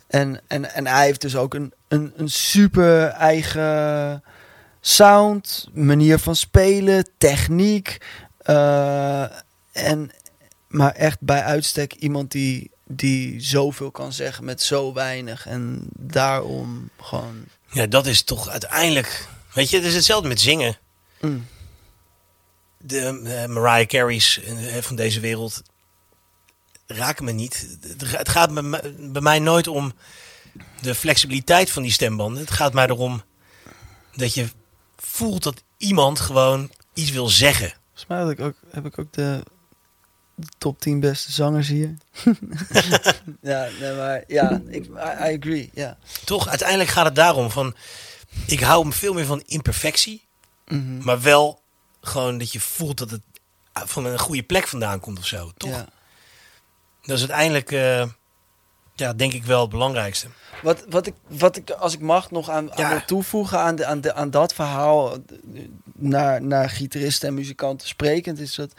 [0.08, 4.24] en, en, en hij heeft dus ook een, een, een super eigen
[4.82, 7.98] sound, manier van spelen, techniek.
[8.38, 9.22] eh,
[9.72, 10.12] en,
[10.68, 15.48] maar echt bij uitstek iemand die, die zoveel kan zeggen met zo weinig.
[15.48, 17.44] En daarom gewoon...
[17.72, 19.28] ja, dat is toch uiteindelijk...
[19.54, 20.78] Weet je, het is hetzelfde met zingen.
[21.22, 21.46] mm,
[22.84, 25.62] de eh, Mariah Carey's eh, van deze wereld
[26.88, 27.78] raken me niet.
[27.82, 29.94] Het ga- Het gaat bij mij- bij mij nooit om
[30.82, 32.42] de flexibiliteit van die stembanden.
[32.42, 33.22] Het gaat mij erom
[34.16, 34.48] dat je
[34.98, 37.74] voelt dat iemand gewoon iets wil zeggen.
[37.84, 39.44] Volgens mij had ik ook, heb ik ook de,
[40.36, 41.98] de top 10 beste zangers hier.
[43.42, 44.90] ja, nee, maar ja, ik, I,
[45.32, 45.70] I agree.
[45.74, 45.98] Ja.
[46.26, 47.76] Toch, uiteindelijk gaat het daarom van...
[48.46, 50.28] Ik hou me veel meer van imperfectie.
[50.68, 50.98] Mhm.
[51.04, 51.61] Maar wel
[52.02, 53.22] gewoon dat je voelt dat het
[53.74, 55.52] van een goede plek vandaan komt of zo.
[55.58, 55.70] Toch?
[55.70, 55.86] Ja.
[57.02, 58.04] Dat is uiteindelijk, eh,
[58.96, 60.28] ja, denk ik wel het belangrijkste.
[60.62, 64.02] Wat, wat, ik, wat ik, als ik mag, nog aan, wil toevoegen aan, de, aan,
[64.02, 65.18] de, aan dat verhaal,
[65.94, 68.74] naar, naar gitaristen en muzikanten sprekend, is dat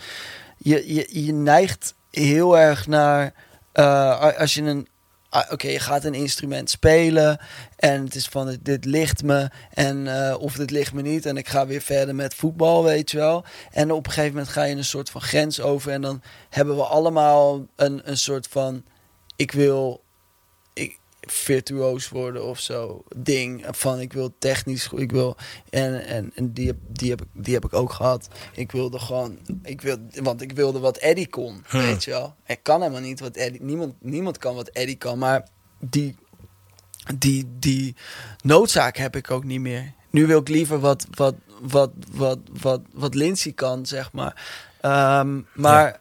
[0.58, 3.34] je, je, je neigt heel erg naar,
[3.72, 4.88] eh, als je een,
[5.32, 7.38] ah, oké, je gaat een instrument spelen
[7.76, 11.36] en het is van, dit ligt me, en, eh, of dit ligt me niet, en
[11.36, 13.44] ik ga weer verder met voetbal, weet je wel.
[13.70, 16.76] En op een gegeven moment ga je een soort van grens over, en dan hebben
[16.76, 18.84] we allemaal een, een soort van,
[19.36, 20.02] ik wil
[21.28, 23.04] virtuoos worden of zo.
[23.16, 25.36] Ding van ik wil technisch goed, ik wil
[25.70, 28.28] en en, en die, heb- die heb ik die heb ik ook gehad.
[28.54, 32.34] Ik wilde gewoon ik wil want ik wilde wat Eddie kon weet je wel.
[32.46, 35.48] Ik kan helemaal niet wat Eddie niemand niemand kan wat Eddie kan maar
[35.80, 36.16] die
[37.18, 37.96] die die
[38.42, 39.92] noodzaak heb ik ook niet meer.
[40.10, 44.42] Nu wil ik liever wat wat wat wat wat wat Lindsay kan zeg maar.
[44.80, 46.00] Ehm, maar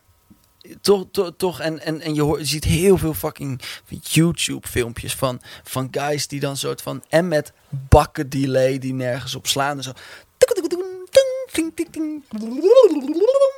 [0.81, 3.61] toch, toch, toch en, en, en je, hoort, je ziet heel veel fucking
[4.01, 7.03] YouTube-filmpjes van, van guys die dan soort van.
[7.09, 9.77] En met bakken delay die nergens op slaan.
[9.77, 9.91] En zo.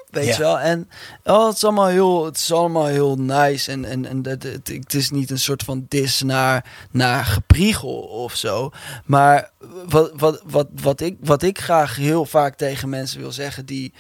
[0.10, 0.32] Weet Ja.
[0.32, 0.60] je wel?
[0.60, 0.90] En
[1.24, 3.72] oh, het, is allemaal heel, het is allemaal heel nice.
[3.72, 8.00] En, en, en het, het, het is niet een soort van dis naar, naar gepriegel
[8.02, 8.72] of zo.
[9.06, 9.52] Maar
[9.90, 13.94] wat, wat, wat, wat, ik, wat ik graag heel vaak tegen mensen wil zeggen die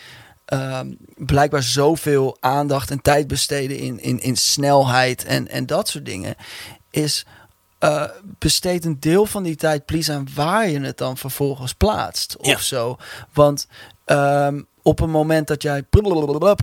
[0.45, 6.05] ehm, blijkbaar zoveel aandacht en tijd besteden in, in, in snelheid en, en dat soort
[6.05, 6.35] dingen,
[6.91, 7.25] is
[7.79, 8.03] eh,
[8.39, 12.47] besteed een deel van die tijd, please, aan waar je het dan vervolgens plaatst of
[12.47, 12.57] Ja.
[12.57, 12.97] zo.
[13.33, 13.67] Want
[14.05, 15.83] ehm, op een moment dat jij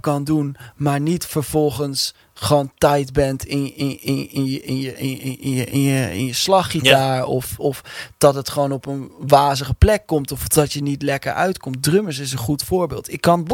[0.01, 4.97] kan doen, maar niet vervolgens gewoon tijd bent in, in, in, in, je, in, je,
[4.97, 7.25] in, je, in, je, in, je, slaggitaar.
[7.25, 7.83] Of, of
[8.19, 10.33] dat het gewoon op een wazige plek komt.
[10.33, 11.83] Of dat je niet lekker uitkomt.
[11.83, 13.13] Drummers is een goed voorbeeld.
[13.13, 13.47] Ik kan.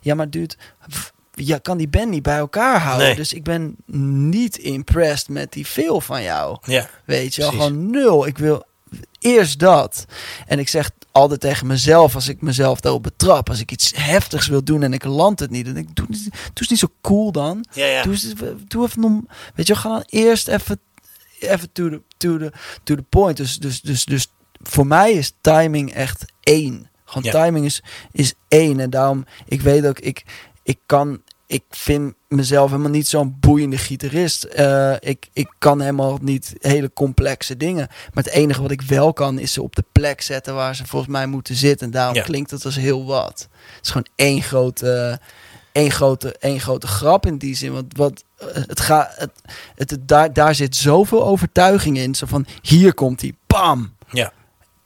[0.00, 0.54] Ja, maar dude.
[1.34, 3.06] Je kan die band niet bij elkaar houden.
[3.06, 3.16] Nee.
[3.16, 3.76] Dus ik ben
[4.30, 6.58] niet impressed met die veel van jou.
[6.62, 8.26] Ja, Weet je wel, gewoon nul.
[8.26, 8.64] Ik wil
[9.18, 10.04] eerst dat.
[10.46, 14.46] En ik zeg altijd tegen mezelf, als ik mezelf daarop betrap, als ik iets heftigs
[14.46, 16.88] wil doen en ik land het niet, dan denk ik, doe, het- doe niet zo
[17.00, 17.64] cool dan.
[17.72, 18.02] ja, ja.
[18.02, 20.80] Doe, even, weet je, ga dan eerst even,
[21.38, 22.52] even to the, to the,
[22.82, 23.36] to the point.
[23.36, 24.26] Dus, dus, dus, dus
[24.62, 26.90] voor mij is timing echt één.
[27.04, 27.44] Gewoon Ja.
[27.44, 28.80] timing is, is één.
[28.80, 30.24] En daarom, ik weet ook, ik,
[30.62, 31.22] ik kan,
[31.54, 34.44] ik vind mezelf helemaal niet zo'n boeiende gitarist.
[34.44, 37.86] Eh, ik, ik kan helemaal niet hele complexe dingen.
[38.14, 40.86] Maar het enige wat ik wel kan, is ze op de plek zetten waar ze
[40.86, 41.86] volgens mij moeten zitten.
[41.86, 42.22] En daarom Ja.
[42.22, 43.48] klinkt het als heel wat.
[43.76, 45.20] Het is gewoon één grote,
[45.72, 47.72] één grote, één grote grap in die zin.
[47.72, 49.30] Want wat, eh, het gaat, het,
[49.74, 52.14] het, het- daar, daar zit zoveel overtuiging in.
[52.14, 53.92] Zo van, hier komt hij, bam.
[54.10, 54.32] Ja.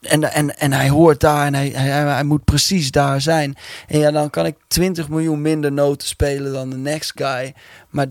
[0.01, 3.57] En, en, en hij hoort daar en hij, hij, hij moet precies daar zijn.
[3.89, 7.55] En ja, dan kan ik 20 miljoen minder noten spelen dan de next guy.
[7.91, 8.07] Maar,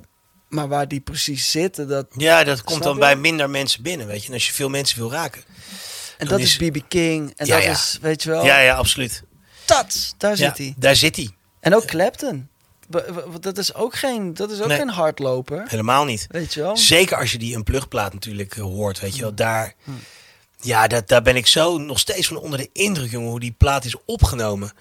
[0.50, 3.00] maar waar die precies zitten, dat, ja, dat komt dan je?
[3.00, 4.28] bij minder mensen binnen, weet je.
[4.28, 5.42] En als je veel mensen wil raken.
[6.18, 7.34] en dat is- BB King.
[7.36, 7.72] En Ja, dat ja.
[7.72, 9.24] is, weet je wel, Ja, ja, absoluut.
[9.66, 10.74] dat, daar zit hij.
[10.78, 11.30] daar zit hij.
[11.60, 12.48] En ook Clapton.
[13.40, 14.78] Dat is ook geen, dat is ook Nee.
[14.78, 15.64] geen hardloper.
[15.68, 16.26] Helemaal niet.
[16.30, 16.78] Weet je wel?
[16.78, 19.36] Zeker als je die een plugplaat natuurlijk eh, hoort, weet je wel.
[19.36, 19.74] Daar,
[20.68, 23.52] ja, dat, daar ben ik zo nog steeds van onder de indruk, jongen, hoe die
[23.52, 24.72] plaat is opgenomen.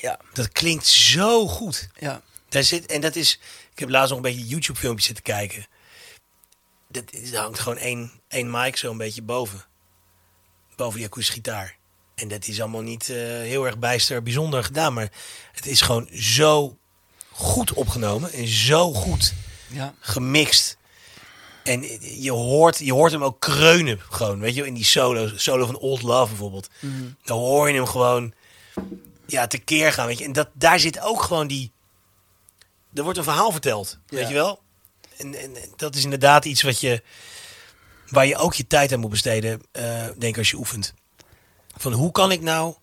[0.00, 1.88] Ja, Dat klinkt zo goed.
[1.98, 2.22] ja.
[2.48, 3.38] Daar zit, en dat is,
[3.72, 5.66] ik heb laatst nog een beetje YouTube-filmpjes zitten kijken.
[6.88, 9.64] Dat, daar hangt gewoon één, één mic zo een beetje boven.
[10.76, 11.76] Boven die akoestische gitaar.
[12.14, 14.92] En dat is allemaal niet eh, heel erg bijster bijzonder gedaan.
[14.92, 15.12] Maar
[15.52, 16.78] het is gewoon zo
[17.30, 18.32] goed opgenomen.
[18.32, 19.34] En zo goed
[19.68, 19.94] ja.
[20.00, 20.76] gemixt.
[21.66, 21.82] En
[22.20, 24.40] je hoort, je hoort hem ook kreunen gewoon.
[24.40, 25.30] Weet je, in die solo.
[25.36, 26.68] Solo van Old Love bijvoorbeeld.
[26.80, 27.04] Mhm.
[27.24, 28.32] Dan hoor je hem gewoon
[29.26, 30.06] ja, tekeer gaan.
[30.06, 30.24] Weet je.
[30.24, 31.72] En dat, daar zit ook gewoon die...
[32.94, 33.98] Er wordt een verhaal verteld.
[34.08, 34.16] Ja.
[34.16, 34.60] Weet je wel?
[35.16, 37.02] En, en, en dat is inderdaad iets wat je...
[38.08, 39.62] Waar je ook je tijd aan moet besteden.
[39.72, 40.94] eh, denk ik als je oefent.
[41.76, 42.74] Van hoe kan ik nou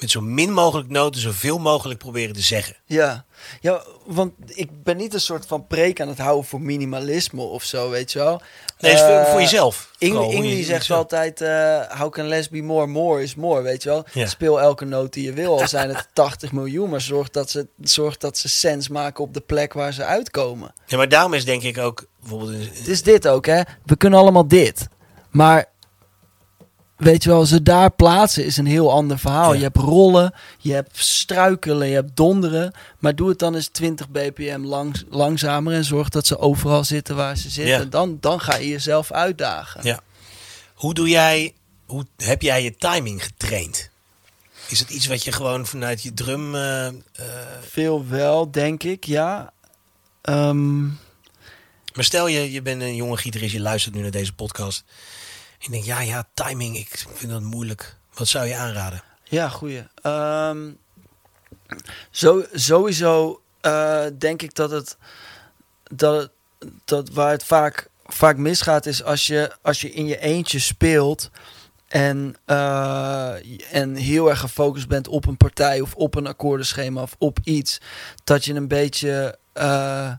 [0.00, 2.76] met zo min mogelijk noten zoveel mogelijk proberen te zeggen.
[2.84, 3.24] Ja.
[3.60, 7.64] ja, want ik ben niet een soort van preek aan het houden voor minimalisme of
[7.64, 8.40] zo, weet je wel.
[8.78, 9.90] Nee, is voor, Eh, voor jezelf.
[9.98, 12.86] Ing, Ingrid je- zegt altijd, eh how can less be more?
[12.86, 14.04] More is more, weet je wel.
[14.12, 14.26] Ja.
[14.26, 16.90] Speel elke noot die je wil, al zijn het 80 miljoen.
[16.90, 20.72] Maar zorg dat, ze, zorg dat ze sens maken op de plek waar ze uitkomen.
[20.86, 22.50] Ja, maar daarom is denk ik ook bijvoorbeeld...
[22.50, 23.60] een- Het is dit ook, hè.
[23.84, 24.86] We kunnen allemaal dit.
[25.30, 25.64] Maar,
[27.04, 29.52] weet je wel, ze daar plaatsen is een heel ander verhaal.
[29.52, 29.56] Ja.
[29.58, 32.72] Je hebt rollen, je hebt struikelen, je hebt donderen.
[32.98, 37.16] Maar doe het dan eens 20 bpm langs, langzamer en zorg dat ze overal zitten
[37.16, 37.78] waar ze zitten.
[37.78, 37.84] Ja.
[37.84, 39.80] Dan, dan ga je jezelf uitdagen.
[39.84, 40.00] Ja.
[40.74, 41.54] Hoe doe jij,
[41.86, 43.90] hoe heb jij je timing getraind?
[44.68, 46.54] Is het iets wat je gewoon vanuit je drum...
[46.54, 46.94] eh, eh,
[47.70, 49.52] Veel wel, denk ik, ja.
[50.22, 50.82] Ehm,
[51.94, 54.84] maar stel je, je bent een jonge gitarist, je luistert nu naar deze podcast.
[55.62, 57.96] Je denkt, ja, ja, timing, ik vind dat moeilijk.
[58.14, 59.02] Wat zou je aanraden?
[59.24, 59.86] ja, goeie.
[60.02, 60.70] Ehm,
[62.10, 64.96] zo, sowieso eh, denk ik dat het,
[65.82, 66.30] dat
[66.84, 71.30] dat waar het vaak, vaak misgaat is als je, als je in je eentje speelt
[71.88, 73.34] en, eh,
[73.74, 77.80] en heel erg gefocust bent op een partij of op een akkoordenschema of op iets,
[78.24, 80.12] dat je een beetje eh,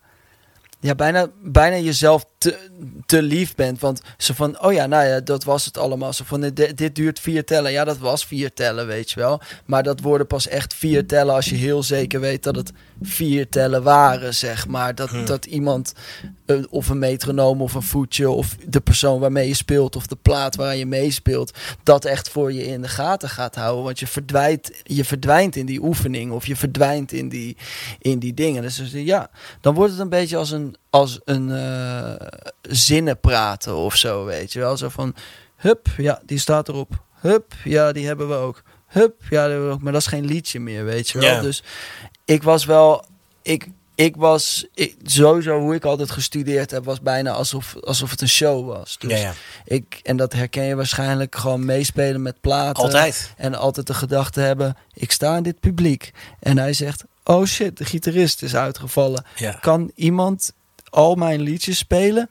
[0.80, 2.58] ja, bijna, bijna jezelf te,
[3.06, 3.80] te lief bent.
[3.80, 6.14] Want zo van, oh ja, nou ja, dat was het allemaal.
[6.14, 7.72] Zo van, dit, dit duurt vier tellen.
[7.72, 9.42] Ja, dat was vier tellen, weet je wel.
[9.66, 13.50] Maar dat worden pas echt vier tellen als je heel zeker weet dat het vier
[13.50, 14.96] tellen waren, zeg maar.
[14.96, 15.26] Dat, Hmm.
[15.26, 15.94] dat iemand,
[16.46, 20.18] eh, of een metronoom of een voetje, of de persoon waarmee je speelt, of de
[20.22, 21.52] plaat waar je meespeelt,
[21.84, 23.84] dat echt voor je in de gaten gaat houden.
[23.84, 27.58] Want je verdwijnt, je verdwijnt in die oefening, of je verdwijnt in die,
[28.00, 28.62] in die dingen.
[28.62, 29.30] Dus, dus, ja,
[29.62, 32.28] dan wordt het een beetje als een, als een eh,
[32.62, 34.78] zinnen praten of zo, weet je wel.
[34.78, 35.16] Zo van,
[35.56, 37.04] hup, ja, die staat erop.
[37.20, 38.62] Hup, ja, die hebben we ook.
[38.88, 39.82] Hup, ja, die hebben we ook.
[39.82, 41.42] Maar dat is geen liedje meer, weet je wel.
[41.42, 41.64] Dus
[42.26, 43.06] ik was wel,
[43.42, 48.22] ik, ik was, ik, sowieso hoe ik altijd gestudeerd heb, was bijna alsof, alsof het
[48.22, 48.98] een show was.
[49.00, 49.34] Dus ja, ja.
[49.66, 52.84] ik, en dat herken je waarschijnlijk gewoon meespelen met platen.
[52.84, 53.34] Altijd.
[53.38, 56.12] En altijd de gedachte hebben, ik sta in dit publiek.
[56.40, 59.26] En hij zegt, oh shit, de gitarist is uitgevallen.
[59.36, 59.58] Ja.
[59.62, 60.54] Kan iemand
[60.94, 62.30] al mijn liedjes spelen?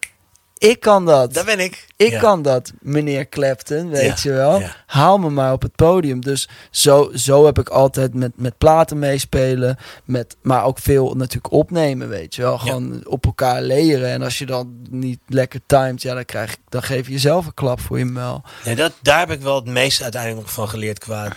[0.58, 1.34] Ik kan dat.
[1.34, 1.86] Daar ben ik.
[1.96, 2.20] Ik Ja.
[2.20, 4.58] kan dat, meneer Clapton, weet Ja, je wel.
[4.60, 4.74] ja.
[4.86, 6.20] Haal me maar op het podium.
[6.20, 9.76] Dus zo, zo heb ik altijd met, met platen meespelen.
[10.04, 12.58] Met, maar ook veel natuurlijk opnemen, weet je wel.
[12.58, 14.08] Gewoon op elkaar leren.
[14.08, 17.46] En als je dan niet lekker timed, ja, dan, krijg, ik- dan geef je jezelf
[17.46, 18.42] een klap voor je muil.
[18.64, 20.98] Nee, dat, daar heb ik wel het meeste uiteindelijk nog van geleerd.
[20.98, 21.32] Qua,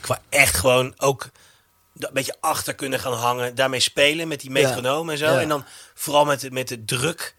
[0.00, 1.28] qua echt gewoon ook
[1.98, 3.54] een beetje achter kunnen gaan hangen.
[3.54, 5.24] Daarmee spelen met die metronoom en zo.
[5.40, 7.34] En dan vooral met, de- met de druk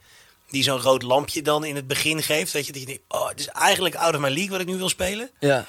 [0.49, 2.51] die zo'n rood lampje dan in het begin geeft.
[2.51, 4.67] Weet je, dat je denkt, oh, het is eigenlijk out of my league wat ik
[4.67, 5.31] nu wil spelen.
[5.39, 5.65] Ja,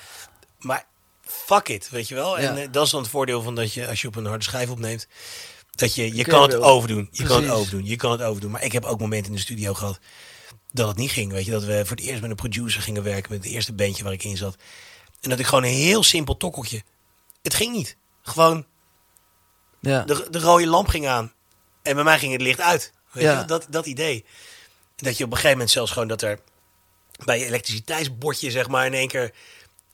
[0.58, 0.86] Maar
[1.24, 2.38] fuck it, weet je wel.
[2.38, 2.62] En Ja.
[2.62, 4.70] eh, dat is dan het voordeel van dat je, als je op een harde schijf
[4.70, 5.06] opneemt,
[5.70, 7.08] dat je, je kan het overdoen.
[7.12, 7.84] Je kan het overdoen.
[7.84, 8.50] Je kan het overdoen.
[8.50, 9.98] Maar ik heb ook momenten in de studio gehad
[10.72, 11.32] dat het niet ging.
[11.32, 13.72] Weet je, dat we voor het eerst met een producer gingen werken, met het eerste
[13.72, 14.56] bandje waar ik in zat.
[15.20, 16.82] En dat ik gewoon een heel simpel tokkeltje.
[17.42, 17.96] Het ging niet.
[18.22, 18.66] Gewoon
[19.80, 20.02] ja.
[20.02, 21.32] de, de rode lamp ging aan.
[21.82, 22.92] En bij mij ging het licht uit.
[23.12, 23.38] Weet Ja.
[23.40, 24.24] je, dat, dat idee.
[24.96, 26.40] Dat je op een gegeven moment zelfs gewoon dat er
[27.24, 29.32] bij je elektriciteitsbordje, zeg maar, in één keer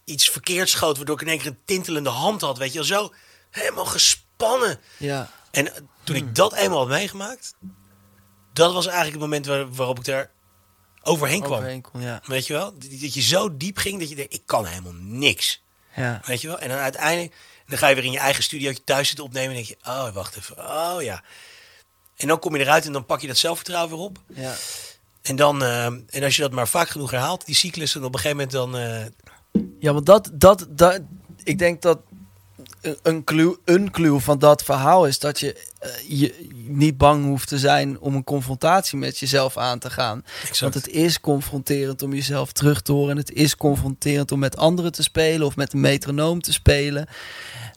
[0.05, 0.97] iets verkeerd schoot.
[0.97, 2.59] Waardoor ik in één keer een tintelende hand had.
[2.59, 3.13] Weet je wel, zo
[3.51, 4.81] helemaal gespannen.
[4.97, 5.31] ja.
[5.51, 7.55] En eh, toen ik dat eenmaal had meegemaakt,
[8.53, 10.31] dat was eigenlijk het moment waar, waarop ik daar
[11.03, 11.59] overheen kwam.
[11.59, 12.21] Overheen kon, ja.
[12.25, 12.73] Weet je wel?
[12.79, 15.63] Dat dat je zo diep ging dat je denkt, ik kan helemaal niks.
[15.97, 16.21] Ja.
[16.25, 16.59] Weet je wel?
[16.59, 17.35] En dan uiteindelijk,
[17.67, 19.49] dan ga je weer in je eigen studiootje thuis zitten opnemen.
[19.49, 20.59] En denk je, oh, wacht even.
[20.59, 21.23] Oh ja.
[22.17, 24.19] En dan kom je eruit en dan pak je dat zelfvertrouwen weer op.
[24.35, 24.55] ja.
[25.23, 28.15] En dan, eh, en als je dat maar vaak genoeg herhaalt, die cyclus, en op
[28.15, 28.77] een gegeven moment dan.
[28.77, 31.01] eh, Ja, want dat, dat, dat,
[31.45, 31.99] ik denk dat
[33.03, 37.49] een- clue, een clue van dat verhaal is dat je, eh, je niet bang hoeft
[37.49, 40.25] te zijn om een confrontatie met jezelf aan te gaan.
[40.41, 40.61] exact.
[40.61, 43.11] Want het is confronterend om jezelf terug te horen.
[43.11, 47.07] En het is confronterend om met anderen te spelen of met een metronoom te spelen.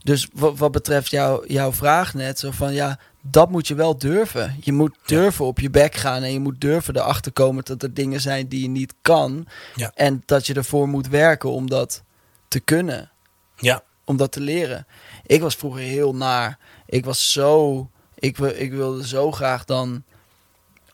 [0.03, 3.97] Dus wat, wat betreft jou, jouw vraag net, zo van ja, dat moet je wel
[3.97, 4.55] durven.
[4.61, 7.93] Je moet durven op je bek gaan en je moet durven erachter komen dat er
[7.93, 9.47] dingen zijn die je niet kan.
[9.75, 9.91] Ja.
[9.95, 12.03] En dat je ervoor moet werken om dat
[12.47, 13.11] te kunnen
[13.55, 14.87] ja, om dat te leren.
[15.25, 16.57] Ik was vroeger heel naar.
[16.85, 17.89] Ik was zo.
[18.15, 20.03] Ik, ik wilde zo graag dan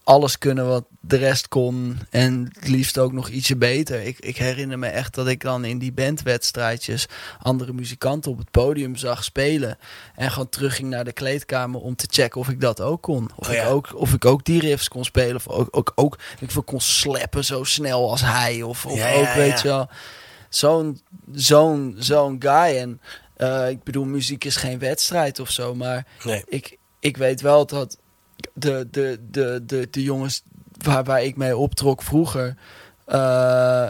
[0.03, 1.99] alles kunnen wat de rest kon.
[2.09, 4.01] En het liefst ook nog ietsje beter.
[4.01, 7.05] Ik, ik herinner me echt dat ik dan in die bandwedstrijdjes
[7.41, 9.77] andere muzikanten op het podium zag spelen.
[10.15, 13.29] En gewoon terugging naar de kleedkamer om te checken of ik dat ook kon.
[13.35, 15.35] Of, Oh ik, ook, of ik ook die riffs kon spelen.
[15.35, 18.61] Of ook, ook, ook ik kon slappen zo snel als hij.
[18.61, 19.89] Of, of Ja, ook, ja, weet je wel
[20.55, 21.01] zo'n
[21.33, 22.77] zo'n zo'n guy.
[22.77, 23.01] En
[23.35, 26.43] Eh, ik bedoel, muziek is geen wedstrijd of zo, maar Nee.
[26.47, 27.97] ik, ik weet wel dat
[28.53, 30.43] de, de, de, de, de jongens
[30.83, 32.55] waar, waar ik mee optrok vroeger,
[33.05, 33.89] eh,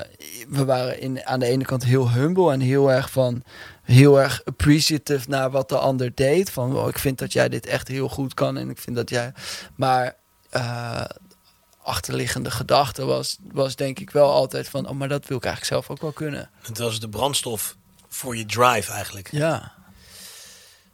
[0.50, 3.44] we waren in, aan de ene kant heel humble en heel erg van
[3.84, 6.50] heel erg appreciative naar wat de ander deed.
[6.50, 9.10] Van oh, ik vind dat jij dit echt heel goed kan en ik vind dat
[9.10, 9.32] jij.
[9.76, 10.16] Maar
[10.50, 11.02] eh,
[11.86, 15.74] achterliggende gedachte was, was denk ik wel altijd van, oh, maar dat wil ik eigenlijk
[15.74, 16.50] zelf ook wel kunnen.
[16.62, 17.76] Het was de brandstof
[18.10, 19.32] voor je drive eigenlijk.
[19.32, 19.74] Ja,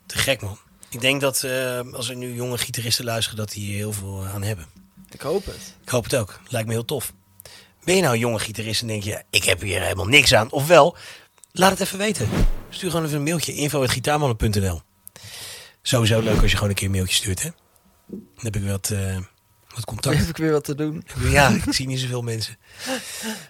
[0.06, 0.58] Te gek man.
[0.90, 4.24] Ik denk dat eh, als er nu jonge gitaristen luisteren, dat die hier heel veel
[4.24, 4.66] eh, aan hebben.
[5.10, 5.76] ik hoop het.
[5.82, 6.40] Ik hoop het ook.
[6.48, 7.14] Lijkt me heel tof.
[7.84, 10.52] Ben je nou jonge gitarist en denk je, ik heb hier helemaal niks aan?
[10.52, 10.96] Ofwel,
[11.52, 12.30] laat het even weten.
[12.70, 14.82] Stuur gewoon even een mailtje, info.gitaarmannen.nl
[15.82, 17.50] Sowieso leuk als je gewoon een keer een mailtje stuurt, hè?
[18.08, 19.18] Dan heb ik wat, eh,
[19.76, 20.18] wat Dan contact.
[20.18, 21.06] heb ik weer wat te doen.
[21.20, 22.58] Ja, ik zie niet zoveel mensen.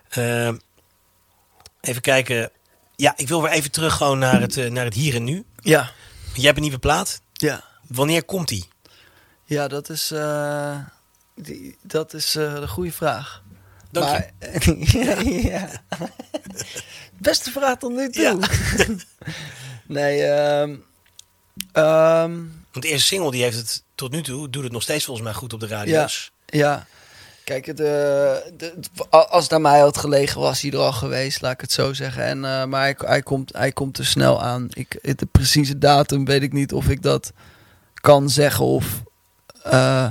[0.10, 0.58] Ehm,
[1.82, 2.52] even kijken.
[2.96, 5.46] Ja, ik wil weer even terug gewoon naar het, eh, naar het hier en nu.
[5.56, 5.92] Ja,
[6.34, 7.22] Jij hebt een nieuwe plaat.
[7.34, 7.64] ja.
[7.88, 8.68] Wanneer komt die?
[9.46, 10.78] Ja, dat is, eh,
[11.36, 13.44] die, dat is eh, de goede vraag.
[13.92, 14.94] Dank je.
[15.06, 15.70] maar, ja.
[17.18, 18.40] Beste vraag tot nu toe.
[19.88, 20.76] nee, ehm,
[21.72, 22.40] ehm,
[22.72, 25.26] Want de eerste single die heeft het tot nu toe, doet het nog steeds volgens
[25.26, 26.32] mij goed op de radio's.
[26.46, 26.86] ja.
[27.44, 28.74] Kijk, de, de,
[29.10, 31.94] als het aan mij had gelegen, was hij er al geweest, laat ik het zo
[31.94, 32.24] zeggen.
[32.24, 34.68] En, eh, maar hij, hij, komt, hij komt er snel aan.
[34.74, 37.32] Ik, de precieze datum weet ik niet of ik dat
[37.94, 39.04] kan zeggen of...
[39.64, 40.08] eh,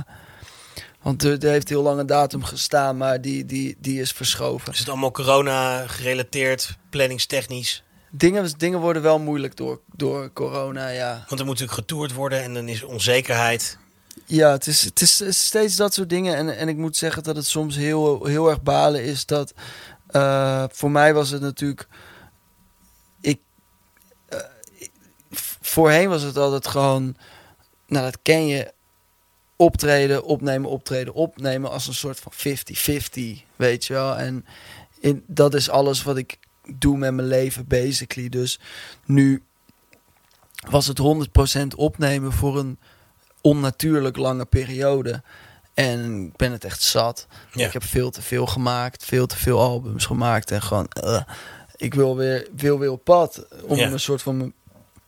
[1.01, 4.73] want er, er heeft heel lang een datum gestaan, maar die, die, die is verschoven.
[4.73, 7.83] Is het allemaal corona gerelateerd, planningstechnisch?
[8.13, 11.25] Dingen, dingen worden wel moeilijk door, door corona, ja.
[11.27, 13.77] Want er moet natuurlijk getoerd worden en dan is er onzekerheid.
[14.25, 16.35] Ja, het is, het is steeds dat soort dingen.
[16.35, 19.53] En, en ik moet zeggen dat het soms heel, heel erg balen is dat...
[20.07, 21.87] eh, voor mij was het natuurlijk...
[23.21, 23.39] Ik,
[24.27, 24.39] eh,
[25.61, 27.15] voorheen was het altijd gewoon...
[27.87, 28.73] Nou, dat ken je.
[29.55, 31.71] Optreden, opnemen, optreden, opnemen.
[31.71, 34.17] Als een soort van 50-50, weet je wel.
[34.17, 34.45] En
[34.99, 36.37] in, dat is alles wat ik
[36.75, 38.29] doe met mijn leven, basically.
[38.29, 38.59] Dus
[39.05, 39.43] nu
[40.69, 42.79] was het 100% opnemen voor een
[43.41, 45.21] onnatuurlijk lange periode.
[45.73, 47.27] En ik ben het echt zat.
[47.53, 47.65] Ja.
[47.67, 50.51] Ik heb veel te veel gemaakt, veel te veel albums gemaakt.
[50.51, 51.21] En gewoon, eh,
[51.75, 53.45] ik wil weer, wil weer op pad.
[53.63, 53.91] Om Ja.
[53.91, 54.53] een soort van mijn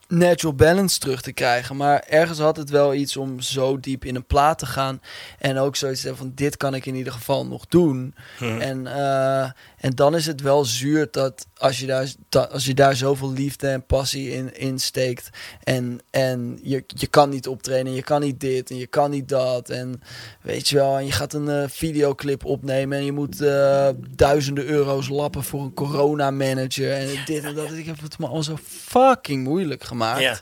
[0.08, 1.76] natural balance terug te krijgen.
[1.76, 5.02] Maar ergens had het wel iets om zo diep in een plaat te gaan.
[5.40, 8.16] En ook zoiets van, dit kan ik in ieder geval nog doen.
[8.38, 8.60] Hm.
[8.60, 9.52] En, eh,
[9.84, 13.32] en dan is het wel zuur dat als je daar, dat, als je daar zoveel
[13.32, 15.30] liefde en passie in, in steekt.
[15.64, 19.30] En, en je, je kan niet optreden, je kan niet dit en je kan niet
[19.30, 19.70] dat.
[19.70, 20.02] En
[20.42, 24.66] weet je wel, en je gaat een eh, videoclip opnemen en je moet eh, duizenden
[24.66, 26.92] euro's lappen voor een corona manager.
[26.92, 27.72] En dit en dat.
[27.72, 30.22] Ik heb het me al zo fucking moeilijk gemaakt.
[30.22, 30.40] Ja.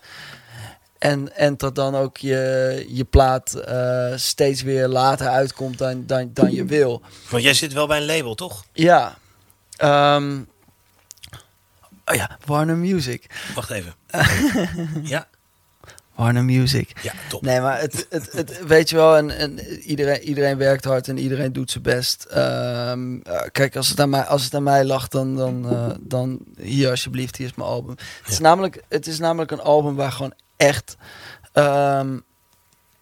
[0.97, 6.29] En, en dat dan ook je, je plaat eh, steeds weer later uitkomt dan, dan,
[6.33, 7.01] dan je wil.
[7.29, 8.65] Want jij zit wel bij een label, toch?
[8.73, 9.19] Ja.
[12.05, 13.51] Oh ja, Warner Music.
[13.55, 13.93] Wacht even.
[15.03, 15.27] ja?
[16.15, 16.99] Warner Music.
[17.01, 17.41] Ja, top.
[17.41, 21.17] Nee, maar het, het, het, weet je wel, en, en iedereen, iedereen werkt hard en
[21.17, 22.23] iedereen doet zijn best.
[22.23, 25.89] Ehm, eh, kijk, als het aan mij, als het aan mij lag, dan, dan, eh,
[25.99, 27.95] dan hier alsjeblieft, hier is mijn album.
[28.23, 30.95] Het, is namelijk, het is namelijk een album waar gewoon echt,
[31.53, 32.17] ehm,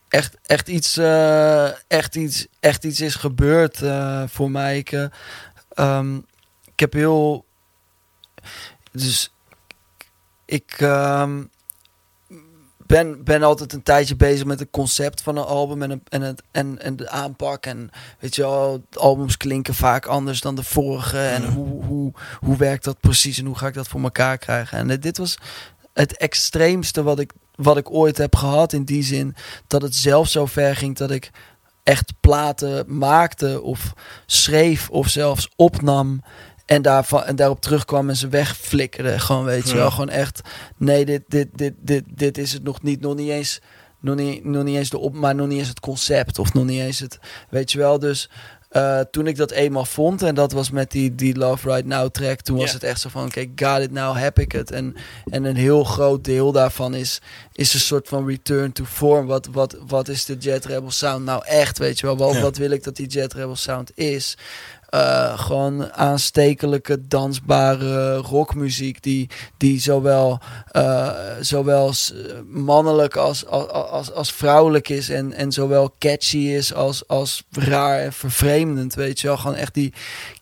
[0.09, 3.81] echt, echt, iets, eh, echt, iets, echt iets is gebeurd
[4.27, 4.85] voor mij.
[5.69, 6.17] Ehm,
[6.79, 7.45] ik heb heel,
[8.91, 9.33] dus
[10.45, 10.75] ik.
[10.77, 11.43] ehm,
[12.87, 16.21] ben, ben altijd een tijdje bezig met het concept van een album en, een- en,
[16.21, 17.65] het, en, en de aanpak.
[17.65, 17.89] En
[18.19, 21.19] weet je wel, albums klinken vaak anders dan de vorige.
[21.19, 24.77] En hoe, hoe, hoe werkt dat precies en hoe ga ik dat voor elkaar krijgen?
[24.89, 25.37] En dit- was
[25.93, 28.73] het extreemste wat ik, wat ik ooit heb gehad.
[28.73, 29.35] In die zin
[29.67, 31.31] dat het zelfs zo ver ging dat ik
[31.83, 33.93] echt platen maakte of
[34.25, 36.23] schreef of zelfs opnam.
[36.69, 39.19] En, daarvan, en daarop terugkwam en ze wegflikkerde.
[39.19, 39.91] Gewoon, weet je wel.
[39.91, 40.41] Gewoon echt,
[40.77, 43.01] nee, dit, dit, dit, dit, dit is het nog niet.
[43.01, 43.59] Nog niet eens,
[43.99, 46.39] nog niet, nog niet eens de op, maar nog niet eens het concept.
[46.39, 47.99] Of nog niet eens het, weet je wel.
[47.99, 48.29] Dus
[48.69, 52.09] eh, toen ik dat eenmaal vond, en dat was met die, die Love Right Now
[52.09, 54.71] track, toen was het echt zo van, oké, got it, now heb ik het.
[54.71, 54.95] En,
[55.29, 57.21] en een heel groot deel daarvan is,
[57.53, 59.25] is een soort van return to form.
[59.27, 62.17] Wat, wat, wat is de Jet Rebel sound nou echt, weet je wel?
[62.17, 64.37] Wat, wat wil ik dat die Jet Rebel sound is?
[64.89, 69.03] Eh, gewoon aanstekelijke, dansbare rockmuziek.
[69.03, 70.39] Die, die zowel,
[70.71, 71.09] eh,
[71.39, 71.93] zowel
[72.47, 75.09] mannelijk als, als, als, vrouwelijk is.
[75.09, 78.93] En, en zowel catchy is als, als raar en vervreemdend.
[78.95, 79.93] Weet je wel, gewoon echt die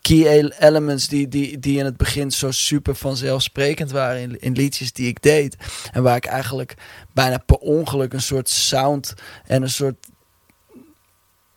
[0.02, 4.54] key el- elements die, die, die in het begin zo super vanzelfsprekend waren in, in
[4.54, 5.56] liedjes die ik deed.
[5.92, 6.74] En waar ik eigenlijk
[7.14, 9.14] bijna per ongeluk een soort sound
[9.46, 9.96] en een soort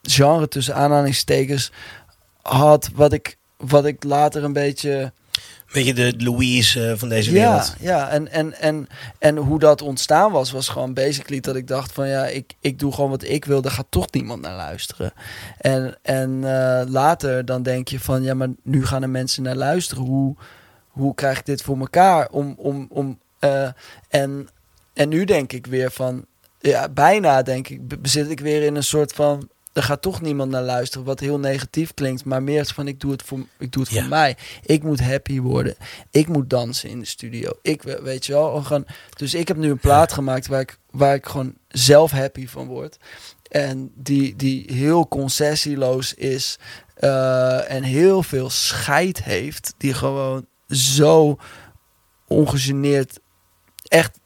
[0.02, 1.72] genre tussen aanhalingstekens
[2.50, 2.90] had.
[2.94, 5.12] Wat ik, wat ik later een beetje.
[5.72, 7.74] Beetje de Louise eh, van deze wereld.
[7.80, 8.08] ja.
[8.08, 8.86] En, en, en,
[9.18, 12.78] en hoe dat ontstaan was, was gewoon basically dat ik dacht van ja, ik, ik
[12.78, 15.12] doe gewoon wat ik wil, daar gaat toch niemand naar luisteren.
[15.58, 19.56] En, en eh, later dan denk je van ja, maar nu gaan er mensen naar
[19.56, 20.04] luisteren.
[20.04, 20.36] Hoe,
[20.88, 22.28] hoe krijg ik dit voor elkaar?
[22.30, 23.68] Om, om, om, eh,
[24.08, 24.48] en,
[24.94, 26.24] en nu denk ik weer van,
[26.60, 30.20] ja, bijna denk ik, be- zit ik weer in een soort van, er gaat toch
[30.20, 33.72] niemand naar luisteren, wat heel negatief klinkt, maar meer van, ik doe het voor, ik
[33.72, 34.00] doe het Ja.
[34.00, 34.36] voor mij.
[34.64, 35.76] Ik moet happy worden.
[36.10, 37.50] Ik moet dansen in de studio.
[37.62, 38.64] Ik, we- weet je wel,
[39.16, 42.66] dus ik heb nu een plaat gemaakt waar ik, waar ik gewoon zelf happy van
[42.66, 42.96] word.
[43.50, 46.58] En die, die heel concessieloos is
[46.94, 49.74] eh, en heel veel scheid heeft.
[49.78, 51.38] Die gewoon zo
[52.26, 53.18] ongegeneerd
[53.88, 54.19] echt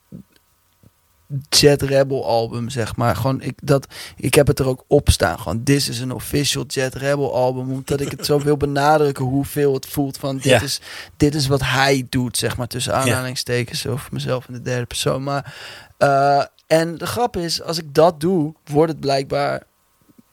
[1.49, 3.17] Jet Rebel album, zeg maar.
[3.17, 5.39] Gewoon, ik, dat, ik heb het er ook op staan.
[5.39, 7.73] Gewoon, this is een official Jet Rebel album.
[7.73, 10.35] Omdat ik het zo wil benadrukken hoeveel het voelt van...
[10.35, 10.61] Dit, Ja.
[10.61, 10.81] is,
[11.17, 12.67] dit is wat hij doet, zeg maar.
[12.67, 15.23] Tussen aanhalingstekens over mezelf in de derde persoon.
[15.23, 15.55] Maar,
[15.99, 19.63] eh, en de grap is, als ik dat doe, wordt het blijkbaar...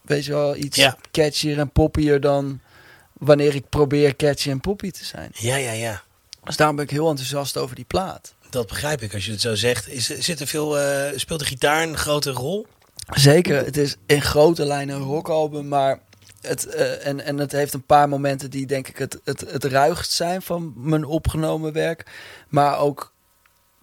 [0.02, 0.96] Weet je wel, iets Ja.
[1.10, 2.60] catchier en poppier dan...
[3.12, 5.30] Wanneer ik probeer catchy en poppy te zijn.
[5.34, 6.02] Ja, ja, ja.
[6.44, 8.34] Dus daarom ben ik heel enthousiast over die plaat.
[8.52, 9.88] Dat begrijp ik als je het zo zegt.
[9.88, 12.66] Is, zit er veel, eh, speelt de gitaar een grote rol?
[13.10, 16.00] Zeker, het is in grote lijnen een rockalbum, maar
[16.40, 19.64] het, eh, en, en het heeft een paar momenten die denk ik het, het, het
[19.64, 22.06] ruigst zijn van mijn opgenomen werk.
[22.48, 23.12] Maar ook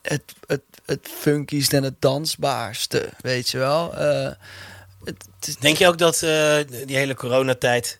[0.01, 3.95] het, het, het funkiest en het dansbaarste, weet je wel.
[3.95, 4.31] Eh,
[5.03, 6.19] het, Denk je ook dat
[6.85, 7.99] die hele coronatijd,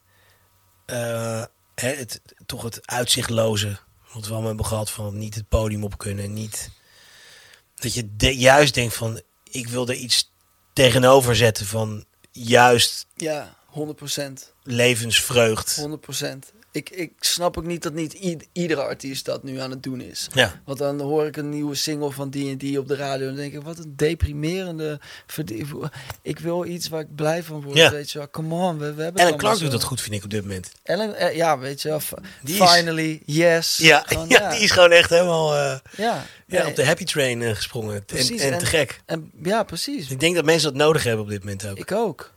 [0.85, 1.45] hè,
[1.75, 3.79] het, toch het uitzichtloze,
[4.13, 6.69] wat we allemaal hebben gehad van niet het podium op kunnen, niet
[7.75, 10.31] dat je de- juist denkt van ik wil er iets
[10.73, 14.53] tegenover zetten van juist ja, 100%.
[14.63, 15.77] levensvreugd.
[15.77, 16.51] 100%.
[16.71, 20.27] Ik, ik snap ook niet dat niet iedere artiest dat nu aan het doen is.
[20.33, 23.27] Ja, Want dan hoor ik een nieuwe single van die en die op de radio.
[23.27, 24.99] En dan denk ik, wat een deprimerende...
[26.21, 27.91] Ik wil iets waar ik blij van word, Ja.
[27.91, 28.29] weet je wel.
[28.29, 29.61] Come on, we, we hebben Ellen Clark zo.
[29.63, 30.71] doet dat goed vind ik op dit moment.
[30.83, 31.99] Ellen, eh, ja, weet je wel.
[32.43, 33.77] Die is- Finally, yes.
[33.77, 35.59] Ja, Gewoon, ja, die is gewoon echt helemaal eh,
[35.97, 37.95] Ja, ja, nee, op de happy train eh, gesprongen.
[37.95, 39.01] En, Precies, en, en- te gek.
[39.05, 40.09] en, ja, precies.
[40.09, 41.77] Ik denk dat mensen dat nodig hebben op dit moment ook.
[41.77, 42.33] Ik ook.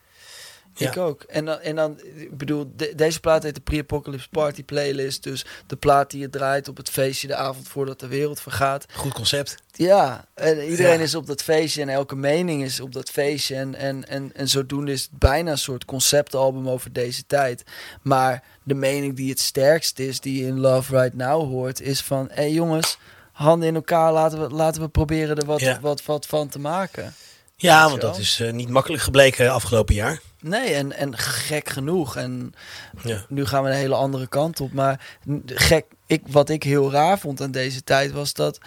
[0.75, 0.89] Ja.
[0.91, 1.23] Ik ook.
[1.23, 5.23] En dan, en dan ik bedoel, de- deze plaat heet de Pre-Apocalypse Party Playlist.
[5.23, 8.85] Dus de plaat die je draait op het feestje de avond voordat de wereld vergaat.
[8.93, 9.55] Goed concept.
[9.73, 11.05] Ja, en iedereen Ja.
[11.05, 13.55] is op dat feestje en elke mening is op dat feestje.
[13.55, 17.63] En, en, en, en zodoende is het bijna een soort conceptalbum over deze tijd.
[18.03, 22.01] Maar de mening die het sterkst is, die je in Love Right Now hoort, is
[22.01, 22.27] van...
[22.29, 22.99] Hé hey jongens,
[23.33, 25.81] handen in elkaar, laten we, laten we proberen er wat, Ja.
[25.81, 27.15] wat, wat van te maken.
[27.57, 30.21] Ja, want dat is eh, niet makkelijk gebleken afgelopen jaar.
[30.43, 32.17] Nee, en, en gek genoeg.
[32.17, 32.55] En
[33.03, 33.25] Ja.
[33.29, 34.73] nu gaan we een hele andere kant op.
[34.73, 35.17] Maar
[35.47, 38.59] gek, ik, wat ik heel raar vond aan deze tijd was dat,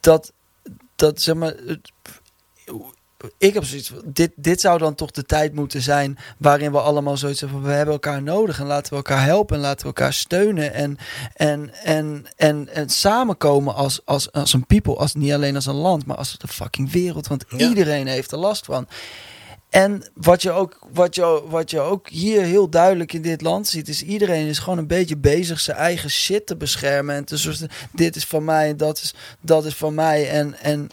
[0.00, 0.32] dat,
[0.96, 1.92] dat zeg maar, het-
[3.38, 7.16] ik heb zoiets dit, dit zou dan toch de tijd moeten zijn waarin we allemaal
[7.16, 9.86] zoiets hebben van, we hebben elkaar nodig en laten we elkaar helpen en laten we
[9.86, 10.96] elkaar steunen en,
[11.34, 15.74] en, en, en, en samenkomen als, als, als een people, als, niet alleen als een
[15.74, 17.68] land, maar als de fucking wereld, want Ja.
[17.68, 18.88] iedereen heeft er last van.
[19.74, 23.66] En wat je, ook, wat, je, wat je ook hier heel duidelijk in dit land
[23.66, 27.14] ziet, is iedereen is gewoon een beetje bezig zijn eigen shit te beschermen.
[27.14, 30.30] En te zorgen, dit is van mij, dat is, dat is van mij.
[30.30, 30.88] En, en,